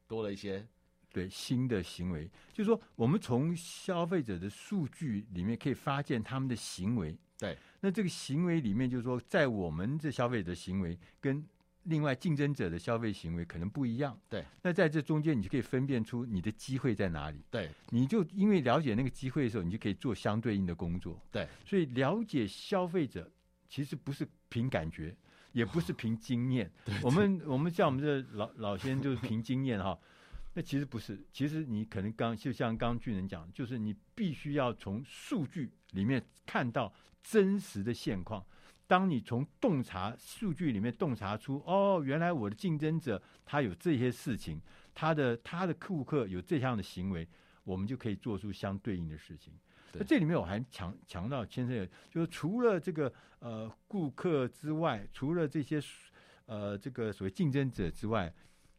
[0.06, 0.66] 多了一些，
[1.12, 11.44] 对新的行为，就是说我们从消费者的数据里面可以发现他们的行为，对，那这个行为里面就是说，在我们这消费者的行为跟。
[11.84, 14.18] 另外，竞争者的消费行为可能不一样。
[14.28, 17.42] 对，那在这中间，你就可以分辨出你的机会在哪里。
[17.50, 21.18] 对，你就因为了解那个机会的时候，你就可以做相对应的工作。
[21.32, 23.32] 对，所以了解消费者
[23.70, 25.16] 其实不是凭感觉，
[25.52, 26.70] 也不是凭经验。
[27.02, 29.98] 我们我们像我们这老老先生就是凭经验哈，
[30.58, 31.24] 那其实不是。
[31.32, 36.92] 其实你可能刚就像刚俊仁讲，就是你必须要从数据里面看到
[37.22, 38.44] 真实的现况。
[38.88, 44.60] 当你从洞察数据里面洞察出，哦，原来我的竞争者他有这些事情，
[44.92, 47.28] 他的他的顾客有这样的行为，
[47.62, 49.52] 我们就可以做出相对应的事情。
[49.92, 55.80] 那这里面我还强强调，先生，就是除了这个呃顾客之外，除了这些
[56.46, 58.34] 呃这个所谓竞争者之外，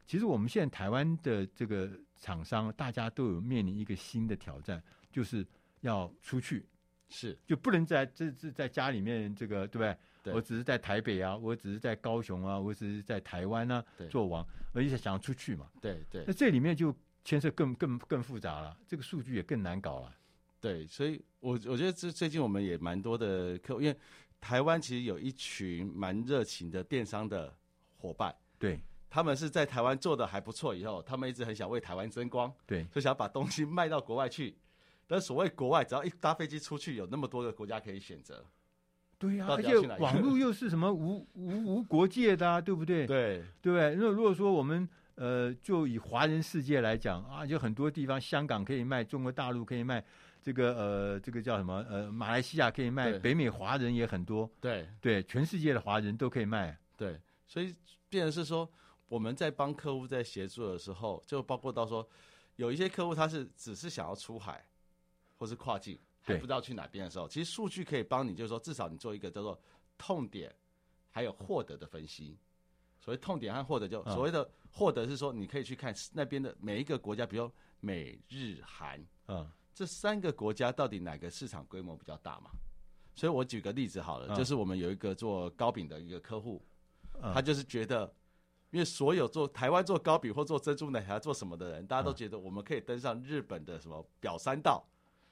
[0.09, 1.87] 其实我们现在台湾的这个
[2.19, 5.45] 厂商，大家都有面临一个新的挑战，就是
[5.81, 6.65] 要出去。
[7.09, 9.95] 是，就不能在这这在家里面这个对不对？
[10.23, 14.43] 对，我只是在台北啊，我只是在高雄啊，我只是在台湾啊做王，
[14.73, 15.69] 而且想要出去嘛。
[15.79, 16.23] 对对。
[16.25, 16.91] 那这里面就
[17.23, 20.15] 牵涉更更更复杂了，这个数据也更难搞了。
[20.59, 23.95] 对，所以我我觉得这最近我们也蛮多的客户，因为
[24.41, 27.55] 台湾其实有一群蛮热情的电商的
[27.99, 28.79] 伙伴，对，
[29.09, 34.55] 他们是在台湾做的还不错，以后他们一直很想为台湾争光，对，就想要把东西卖到国外去。
[35.07, 38.45] 但所谓国外，只要一搭飞机出去，有那么多个国家可以选择。
[39.17, 43.07] 对呀、啊，而且网络又是什么无无无国界的啊，对不对？
[43.07, 43.95] 对对不对？
[43.95, 50.01] 那如果说我们呃，就以华人世界来讲啊，就很多地方，香港可以卖，中国大陆可以卖，
[50.41, 54.49] 这个呃，这个叫什么呃，马来西亚可以卖，北美华人也很多。
[54.61, 56.77] 对对，全世界的华人都可以卖。
[56.95, 57.75] 对，所以
[58.07, 58.69] 变成是说，
[59.09, 62.07] 我们在帮客户在协助的时候，就包括到说，
[62.55, 64.65] 有一些客户他是只是想要出海。
[65.39, 69.57] 或是跨境还不知道去哪边的时候，其实数据可以帮你，就是说至少你做一个叫做
[69.97, 70.53] 痛点，
[71.09, 72.37] 还有获得的分析。
[72.99, 77.49] 所谓痛点和获得，就所谓的获得是说，你可以去看那边的每一个国家，比如
[77.79, 82.51] 美日韩，嗯，这三个国家到底哪个市场规模比较大嘛？
[83.15, 86.61] 所以我举个例子好了，就是我们有一个做糕饼的一个客户，
[87.33, 88.13] 他就是觉得，
[88.71, 94.85] 因为所有做台湾做糕饼或做珍珠奶茶做什么的人，大家都觉得我们可以登上日本的什么表参道。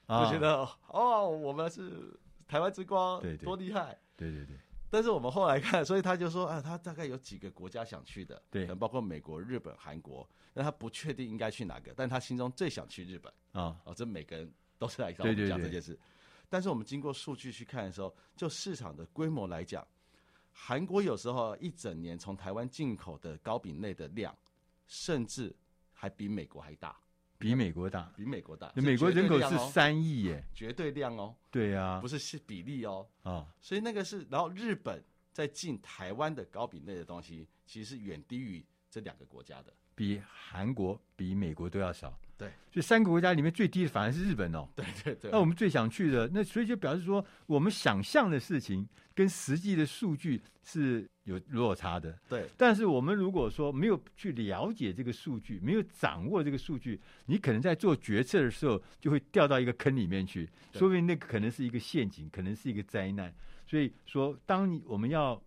[0.08, 2.18] 就觉得哦，我们是
[2.48, 4.00] 台湾之光，对对，多厉害！
[4.16, 4.56] 对对对。
[4.90, 13.78] 但是我们后来看，所以他就说啊，他大概有几个国家想去的，对，可能包括美国、日本、韩国，但他不确定应该去哪个，但他心中最想去日本啊。
[13.84, 16.00] 哦，这每个人都是来跟我们讲这件事。
[16.48, 19.86] 但是我们经过数据去看的时候，就市场的规模来讲，
[20.60, 24.36] 韩国有时候一整年从台湾进口的糕饼类的量，
[24.88, 25.56] 甚至
[25.94, 27.00] 还比美国还大。
[27.38, 28.74] 比美国大，比美国大。
[28.76, 31.36] 美国人口是三亿耶，绝对量哦。
[31.52, 33.08] 对呀，不是是比例哦。
[33.22, 35.02] 啊，所以那个是，然后日本
[35.32, 42.16] 在进台湾的糕饼类的东西，其实是远低于这两个国家的，比韩国、比美国都要少。
[42.38, 44.70] 对，所以三个国家里面最低的反而是日本哦。
[44.76, 45.32] 对对对。
[45.32, 52.16] 那我们最想去的，那所以就表示说，我们想象的事情跟实际的数据是有落差的。
[52.30, 52.48] 对。
[52.56, 63.34] 但是我们如果说没有去了解这个数据，没有掌握这个数据，你可能在做决策的时候就会掉到一个坑里面去，说不定那个可能是一个陷阱，可能是一个灾难。
[63.66, 65.42] 所以说，当你我们要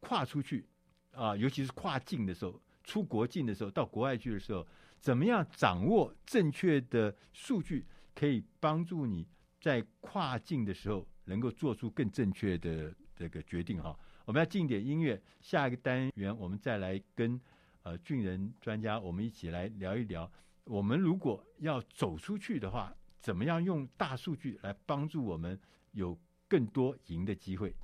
[0.00, 0.66] 跨出去
[1.12, 4.64] 啊，尤其是跨境的时候，出国境的时候，到国外去的时候。
[5.00, 9.28] 怎么样掌握正确的数据，可以帮助你
[9.60, 13.94] 在跨境的时候能够做出更正确的这个决定哈。
[14.24, 17.38] 我们要进点音乐，下一个单元我们再来跟
[17.82, 20.32] 呃俊仁专家我们一起来聊一聊，
[20.64, 25.60] 我们如果要走出去的话，怎么样用大数据来帮助我们
[25.92, 26.18] 有
[26.48, 27.76] 更多赢的机会。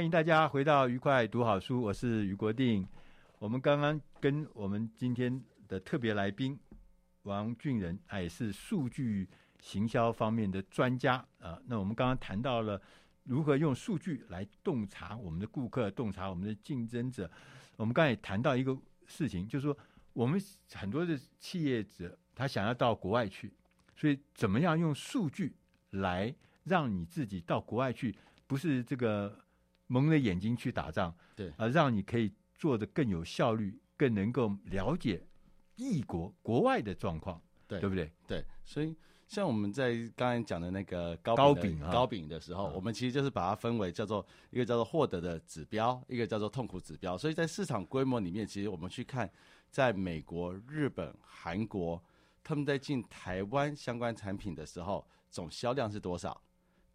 [0.00, 2.88] 欢迎大家回到愉快读好书，我是余国定。
[3.38, 6.58] 我们刚刚跟我们今天的特别来宾
[7.24, 9.28] 王俊仁，他也是数据
[9.58, 11.60] 行销方面的专家啊。
[11.66, 12.80] 那我们刚刚谈到了
[13.24, 17.30] 如何用数据来洞察我们的顾客，洞察我们的竞争者。
[17.76, 18.74] 我们刚才也谈到一个
[19.04, 19.76] 事情，就是说
[20.14, 20.40] 我们
[20.72, 23.52] 很多的企业者他想要到国外去，
[23.94, 25.54] 所以怎么样用数据
[25.90, 26.34] 来
[26.64, 29.38] 让你自己到国外去，不是这个。
[29.90, 35.20] 蒙着眼睛去打仗，对，啊让你可以做得更有效率，更能够了解
[35.74, 38.12] 异国国外的状况，对，对不对？
[38.24, 47.18] 对，所以像我们在刚才讲的那个糕糕饼饼糕饼的时候，啊、我们其实就是把它分为叫做一个叫做获得的指标，一个叫做痛苦指标。
[47.18, 49.28] 所以在市场规模里面，其实我们去看，
[49.72, 52.00] 在美国、日本、韩国，
[52.44, 56.40] 他们在进台湾相关产品的时候，总销量是多少？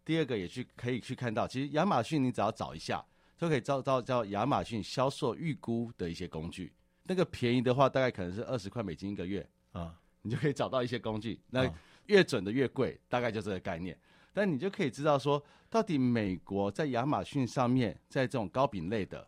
[0.06, 3.04] 第二个也去可以去看到，其实亚马逊你只要找一下，
[3.36, 6.72] 就可以找到叫亚马逊销售预估的一些工具。
[7.02, 11.40] 那个便宜的话，大概可能是二十块美金一个月啊，你就可以找到一些工具。
[11.50, 11.68] 那
[12.06, 13.98] 越准的越贵，大概就这个概念。
[14.32, 19.26] 但你就可以知道说，到底美国在亚马逊上面，在这种糕饼类的，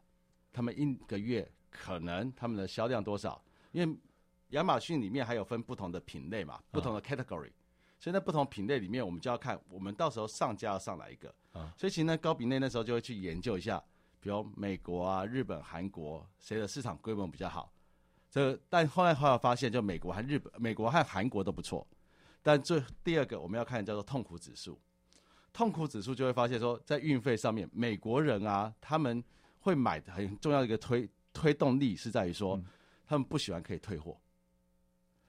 [0.53, 3.43] 他们一个月可能他们的销量多少？
[3.73, 3.97] 因为
[4.51, 7.51] 亚马逊里面还有分不同的品类嘛，不同的 category。
[7.99, 11.75] 所以在不同品类里面，我们就要看我们到时候上架要上哪一个啊？
[11.77, 13.83] 所以其实呢，高比内那时候就会去研究一下，
[14.21, 17.73] 比如美国啊、日本、韩国谁的市场规模比较好。
[18.31, 21.87] 这、但后来后来发现，就美国和日本、美国和韩国都不错。
[22.43, 24.79] 但最第二个我们要看叫做痛苦指数，
[25.53, 29.23] 痛苦指数就会发现说，在运费上面，美国人啊他们
[29.61, 32.63] 会买的很重要的一个推推动力是在于说，
[33.07, 34.13] 他们不喜欢可以退货。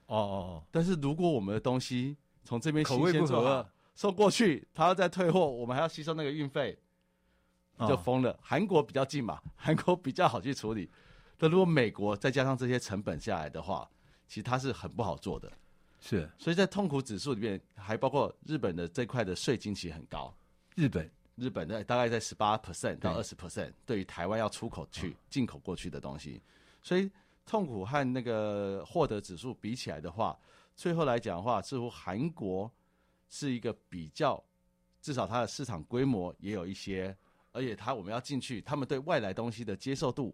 [0.05, 0.63] 哦哦哦。
[0.69, 2.15] 但是如果我们的东西
[2.49, 6.75] 从这边口味不合，送过去，他要再退货， 我们还要吸收那个运费，
[7.87, 8.35] 就疯了。
[8.41, 10.89] 韩、哦、国比较近嘛， 韩国比较好去处理。
[11.37, 13.87] 但如果美国再加上这些成本下来的话，
[14.27, 15.51] 其实它是很不好做的。
[16.01, 20.33] 是，所以在痛苦指数里面，还包括日本的这块的税金其实很高。
[20.75, 21.07] 日本。
[21.35, 26.41] 日本的大概在十八 percent 到二十 percent，对于台湾要出口去、进口过去的东西，
[26.83, 27.09] 所以
[27.45, 30.37] 痛苦和那个获得指数比起来的话，
[30.79, 32.71] 最后来讲的话，似乎韩国
[33.27, 34.41] 是一个比较，
[35.01, 37.13] 至少它的市场规模也有一些，
[37.51, 40.33] 而且它我们要进去，他们对外来东西的接受度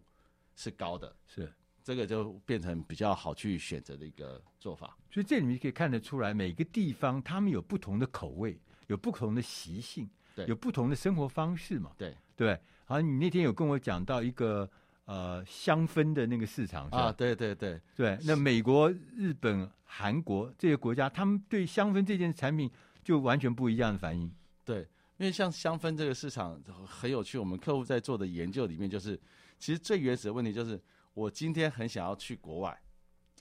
[0.56, 1.52] 是高的，是
[1.84, 4.96] 这个就变成比较好去选择的一个做法。
[5.10, 10.08] 所以这里面可以看得出来，每个地方他们有不同的口味，有不同的习性。
[10.36, 11.92] 对，有不同的生活方式嘛？
[11.98, 14.70] 对对，好，你那天有跟我讲到一个
[15.06, 16.98] 呃香氛的那个市场是吧？
[16.98, 18.18] 啊，对对对对。
[18.24, 22.70] 那美国、日本、韩国这些国家，他们对香氛这件产品
[23.04, 24.32] 就完全不一样的反应。
[24.64, 24.80] 对，
[25.18, 29.20] 因为像香氛这个市场很有趣，我们客户在做的研究里面，就是
[29.60, 30.82] 其实最原始的问题就是，
[31.14, 32.78] 我今天很想要去国外。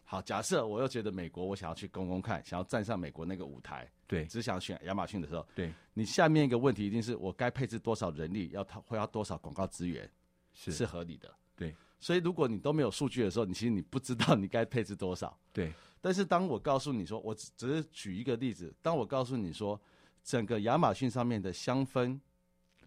[0.06, 10.08] 好，假设我又觉得美国，我想要去公公看，想要站上美国那个舞台，对，只想选亚马逊的时候，对，你下面一个问题一定是我该配置多少人力，要他会要多少广告资源，
[10.52, 11.74] 是是合理的，对。
[12.00, 15.72] 所以如果你都没有数据的时候，你其实你不知道你该配置多少，对。
[16.00, 19.80] 但是当我告诉你说，我只只是举一个例子，当我告诉你说，
[20.22, 22.20] 整个亚马逊上面的香氛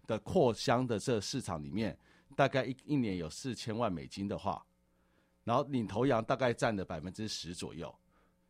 [0.06, 1.98] 的扩香的这个市场里面，
[2.36, 4.64] 大概一一年有四千万美金的话。
[5.42, 7.92] 然后领头羊大概占了百分之十左右，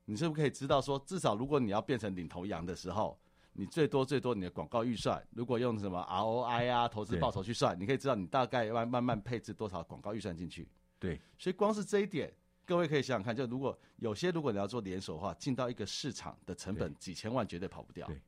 [0.05, 3.19] 你是不是可以知道说，至少如果你要变成领头羊的时候，
[3.59, 10.69] 你最多最多你的广告预算，如果用什么 ROI 啊投资报酬去算，你可以知道你大概要慢慢配置多少广告预算进去。
[11.01, 12.33] 对，所以光是这一点，
[12.65, 18.07] 各位可以想想看，就如果有些如果你要做连锁的话，进到一个市场的成本几千万绝对跑不掉。
[18.07, 18.21] 对，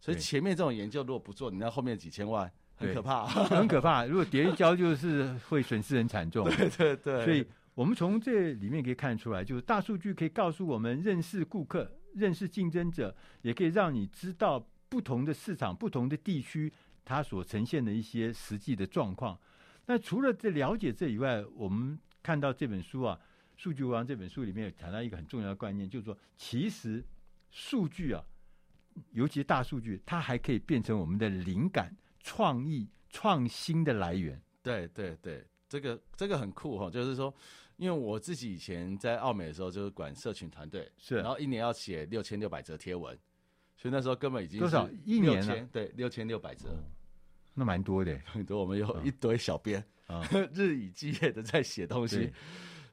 [0.00, 4.04] 所以前面这种研究如果不做，你那后面几千万很可怕， 很可怕。
[4.04, 6.44] 如果跌一跤，就是会损失很惨重。
[6.56, 7.44] 对对对，所以。
[7.72, 16.72] 我们从这里面可以看出来，就是大数据可以告诉我们认识顾客、认识竞争者，也可以让你知道不同的市场、不同的地区
[17.04, 19.38] 它所呈现的一些实际的状况。
[19.86, 23.18] 那除了这了解这以外，我们看到这本书啊，
[23.62, 27.04] 《数据王》这本书里面有谈到一个很重要的观念，就是说，其实
[27.50, 28.24] 数据啊，
[29.12, 34.40] 尤其大数据，它还可以变成我们的灵感、创意、创新的来源。
[34.62, 37.34] 对对对，这个这个很酷哈、就是说。
[37.80, 43.18] 因为我自己以前在奥美的时候，就是管社群团队，是，然后一年要写六千六百则贴文，
[43.74, 45.66] 所以那时候根本已经多少一年了？
[45.72, 46.68] 对，六千六百则，
[47.54, 48.60] 那蛮多的，很多。
[48.60, 50.20] 我们有一堆小编，啊、
[50.52, 52.30] 日以继夜的在写东西。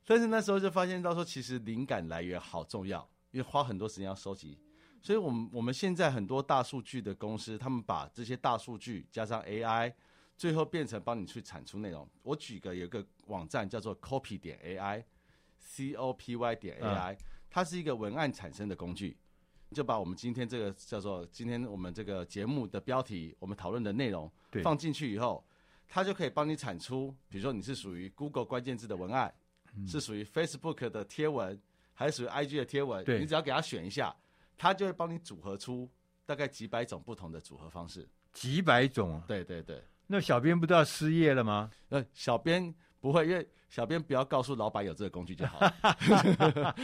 [0.06, 4.58] 但是那时候就发现到说，其实灵感来源好重要，因为花很多时间要收集。
[5.02, 9.92] 所以我们我们现在很多大数据的公司，他们把这些大数据加上 AI。
[10.38, 12.08] 最后变成帮你去产出内容。
[12.22, 17.18] 我举个有一个网站叫做 Copy 点 AI，C O P Y 点 AI，
[17.50, 19.18] 它是一个文案产生的工具。
[19.72, 24.32] 就把我们今天这个叫做今天我们这个节目的标题，我们讨论的内容
[24.64, 25.46] 放进去以后，
[25.90, 27.14] 它就可以帮你产出。
[27.28, 29.34] 比如说你是属于 Google 关键字的文案，
[29.86, 31.62] 是属于 Facebook 的贴文，
[31.94, 33.04] 还是属于 IG 的贴文？
[33.20, 34.16] 你只要给它选一下，
[34.56, 35.90] 它就会帮你组合出
[36.26, 38.08] 大概几百种不同的组合方式。
[38.32, 39.22] 几百种？
[39.28, 39.84] 对对对。
[40.08, 41.70] 那小编不都要失业了吗？
[41.90, 45.74] 呃，小编不会，因为小编不要告诉老板有这个工具就好了。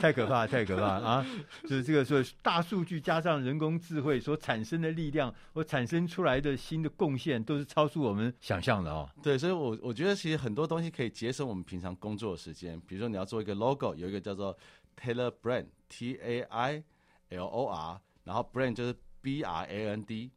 [0.00, 1.24] 太可怕，太可怕啊！
[1.62, 9.08] 就是这个说大数据加上人工智慧所产生的力量，或产生出来的新的贡献，都是超出我们想象的哦。
[9.22, 12.78] 对，所以我我觉得其实很多东西可以节省我们平常工作的时间。
[12.80, 14.56] 比如说你要做一个 logo，有一个叫做
[15.00, 16.82] Taylor Brand，T A I
[17.30, 20.32] L O R，然后 Brand 就是 B R A N D。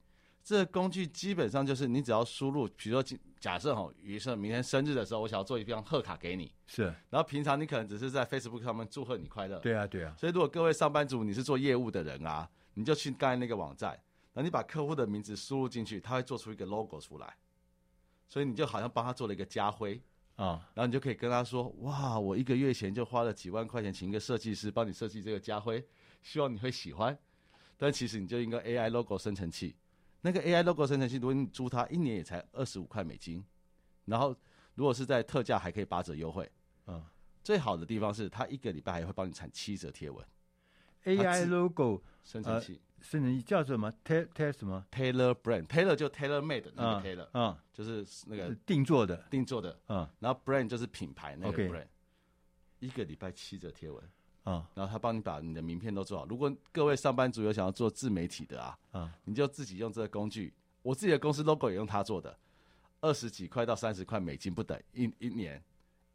[0.47, 6.83] 这个工具基本上就是你只要输入，比如说假设哈，于是明天生日的时候，我想要做一张贺卡给你，是。
[7.09, 9.59] 然后平常你可能只是在 Facebook 上面祝贺你快乐。
[9.59, 10.15] 对啊，对啊。
[10.17, 13.91] 所以如果各位上班族你是做业务的人啊，你就去刚才那个网站，
[14.31, 17.35] 然后你把客户的名字输入进去，他会做出一个 logo 出来，
[18.29, 20.01] 所以你就好像帮他做了一个家徽
[20.37, 25.85] 啊，然后你就可以跟他说，哇，我一个月前就花了几万块钱请一个设计师帮你设计这个家徽，
[26.23, 27.19] 希望你会喜欢。
[27.75, 29.75] 但其实你就应该 AI logo 生成器。
[30.21, 33.43] 那个 AI logo 生成器，如果你租它一年也才二十五块美金，
[34.05, 34.35] 然后
[34.75, 36.49] 如果是在特价还可以八折优惠。
[36.87, 37.03] 嗯，
[37.43, 40.25] 最好的地方是它一个礼拜还会帮你产七折贴文。
[41.05, 51.87] AI logo 生成器，呃、生成器叫什么？Tailor Tailor 什么？Tailor Brand，Tailor 就 Tailor Made 那个 Taylor，嗯，就是那个定做的，定做的，嗯，然后 Brand 就是品牌那个 Brand.
[52.79, 54.03] 一个礼拜七折贴文，
[54.49, 56.25] 啊，然后他帮你把你的名片都做好。
[56.25, 60.53] 如果各位上班族有想要做自媒体的啊，啊，你就自己用这个工具。
[60.81, 62.37] 我自己的公司 logo 也用他做的，
[63.01, 65.61] 二十几块到三十块美金不等，一一年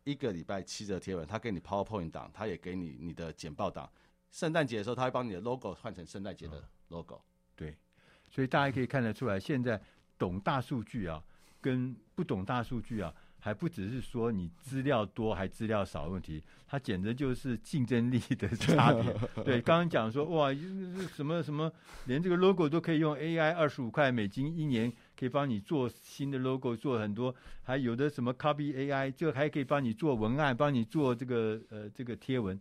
[0.04, 3.86] 一个礼拜七则贴文，他给你 PowerPoint 档，他也给你你的简报档。
[4.30, 7.20] 圣诞节的时候，他会帮你的 logo 换成圣诞节的 logo。
[7.54, 7.76] 对，
[8.30, 9.78] 所以大家可以看得出来，现在
[10.16, 11.22] 懂大数据啊，
[11.60, 13.14] 跟不懂大数据啊。
[13.44, 19.12] 还不只是说你资料多还资料少的问题，它简直就是竞争力的 差别。
[19.42, 20.54] 对，刚刚讲说哇，
[21.12, 21.70] 什么什么，
[22.06, 27.34] 连这个 logo 都可以用 AI，二十五块美金一年可以帮你做新的 logo，做很多，
[27.64, 32.56] 还有的什么 copy AI，这还可以帮你做文案，帮你做这个呃这个贴文，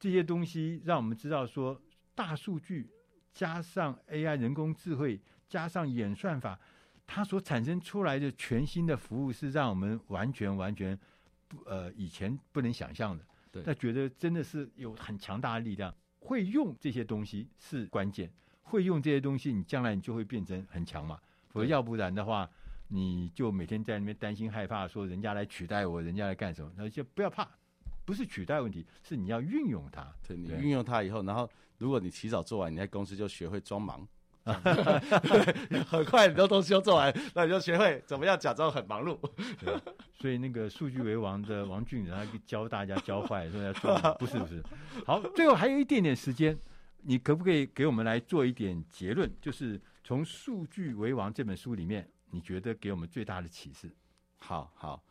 [0.00, 1.80] 这些东西让我们知道说，
[2.16, 2.90] 大数据
[3.32, 6.58] 加上 AI 人工智慧加上演算法。
[7.14, 10.98] 它所产生出来的全新的服务是让我们完全完全
[11.46, 15.94] 不呃以前不能想象的，对，那觉得真的是有很强大的力量。
[16.20, 18.32] 会用这些东西是关键，
[18.62, 21.20] 会用这些东西，你将来你就会变成很强嘛。
[21.50, 22.48] 否则要不然的话，
[22.88, 26.72] 你就每天在那边担心害怕，说人家来取代我，人家来干什么？
[26.74, 27.46] 那就不要怕，
[28.06, 30.10] 不是取代问题，是你要运用它。
[30.26, 31.46] 对，你运用它以后，然后
[31.76, 34.08] 如果你提早做完，你在公司就学会装忙。
[34.44, 39.18] 很快，很多东西都做完，那你就学会怎么样假装很忙碌。
[40.14, 44.62] 所以那个数据为王的王俊仁，他教大家教坏，说要做，不是不是。
[45.06, 46.58] 好，最后还有一点点时间，
[47.02, 49.30] 你可不可以给我们来做一点结论？
[49.40, 53.90] 就是从《数据为王》这本书里面，你觉得给我们最大的启示？
[54.38, 55.02] 好好。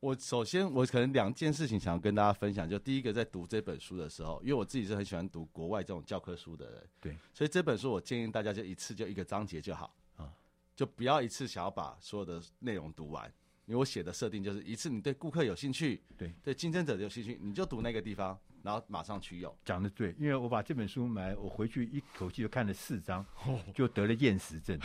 [0.00, 2.68] 我首先，我可能两件事情想要跟大家分享。
[2.68, 10.32] 就第一个，在读这本书的时候，因为我自己是很喜欢读国外这种教科书的人，对，所以这本书我建议大家就一次就一个章节就好啊，
[10.76, 13.26] 就不要一次想要把所有的内容读完。
[13.66, 19.54] 因为我写的设定就是一次，你对顾客有兴趣，对，对竞争者有兴趣，你就读那个地方，然后马上取用。
[19.64, 23.26] 讲的对，因为我把这本书买，我回去一口气就看了四章，
[23.74, 24.78] 就得了厌食症。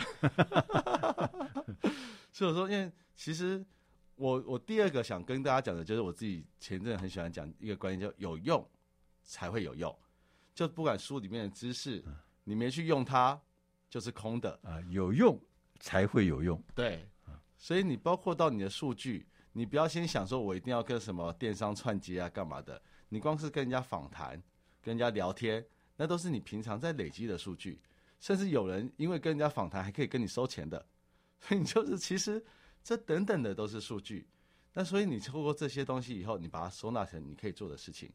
[2.32, 3.64] 所以我说，因为其实。
[4.16, 8.64] 我我第二个想跟大家讲的就是我自己前阵很喜欢讲一个观念，叫有用
[9.22, 9.94] 才会有用。
[10.54, 12.04] 就不管书里面的知识，
[12.44, 13.40] 你没去用它，
[13.88, 14.80] 就是空的啊。
[14.88, 15.36] 有用
[15.80, 16.62] 才会有用。
[16.74, 17.08] 对，
[17.58, 22.80] 所以你包括到你的数据，你不要先想说我一定要跟什么电商串接啊干嘛的。
[23.08, 24.40] 你光是跟人家访谈、
[24.80, 25.64] 跟人家聊天，
[25.96, 27.80] 那都是你平常在累积的数据。
[28.20, 30.86] 甚至有人因为跟人家访谈还可以跟你收钱的，
[31.40, 32.44] 所以你就是其实。
[32.84, 34.28] 这等等的都是数据，
[34.74, 38.12] 那所以你透过这些东西以后，你把它收纳成你可以做的事情，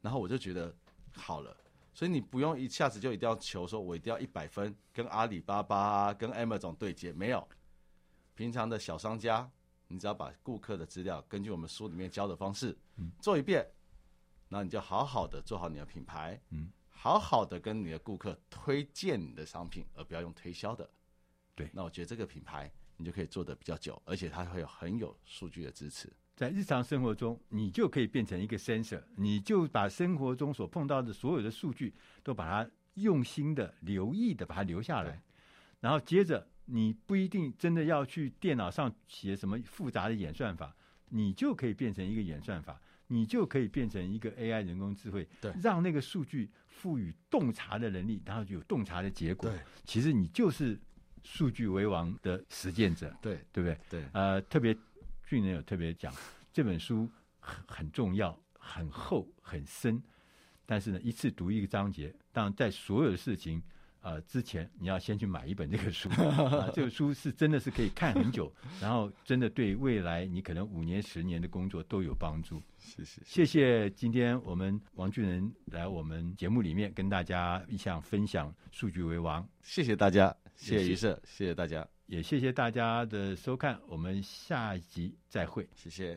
[0.00, 0.76] 然后我就觉得
[1.14, 1.56] 好了。
[1.94, 7.46] 所以你不用一下子就一定要求说，我一定要一百分跟阿里巴巴啊、跟 Amazon 对接，没有。
[8.34, 9.48] 平常的小商家，
[9.86, 12.76] 你只要把顾客的资料根据我们书里面教的方式
[13.20, 13.64] 做一遍，
[14.48, 20.90] 然后你就好好的做好你的品牌，嗯，好好的跟你的顾客推荐你的商品，而不要用推销的。
[21.54, 22.72] 对，那我觉得这个品牌。
[23.02, 26.08] 你就可以做得比较久，而且它会有很有数据的支持。
[26.36, 31.92] 在日常生活中，你就可以变成一个 sensor，你就把生活中所碰到的所有的数据
[32.22, 35.20] 都把它用心的、留意的把它留下来。
[35.80, 40.74] 然后接着，你不一定真的要去电脑上写什么复杂的演算法，
[41.08, 49.50] 你就可以变成一个演算法，你就可以变成一个 AI 人工智慧，对，让那个数据赋予洞察的能力，然后就有洞察的结果。
[49.50, 50.80] 对，其实你就是。
[51.22, 53.78] 数据为王的实践者，对对不对？
[53.88, 54.76] 对，呃，特别
[55.26, 56.12] 俊人有特别讲，
[56.52, 57.08] 这本书
[57.38, 60.02] 很很重要，很厚很深，
[60.66, 63.62] 但是呢，一次读一个章节，当然在所有的事情
[64.00, 72.60] 呃之前，你要先去买一本这个书，呃、 这个书是真的是可以看很久，然后真的对未来你可能五年十年的工作都有帮助。
[72.78, 80.41] 谢谢，谢谢今天我们王俊仁来我们节目里面跟大家一起分享数据为王，谢谢大家。
[80.62, 86.16] 谢谢余社，谢谢大家，也谢谢大家的收看，我们下一集再会，谢谢。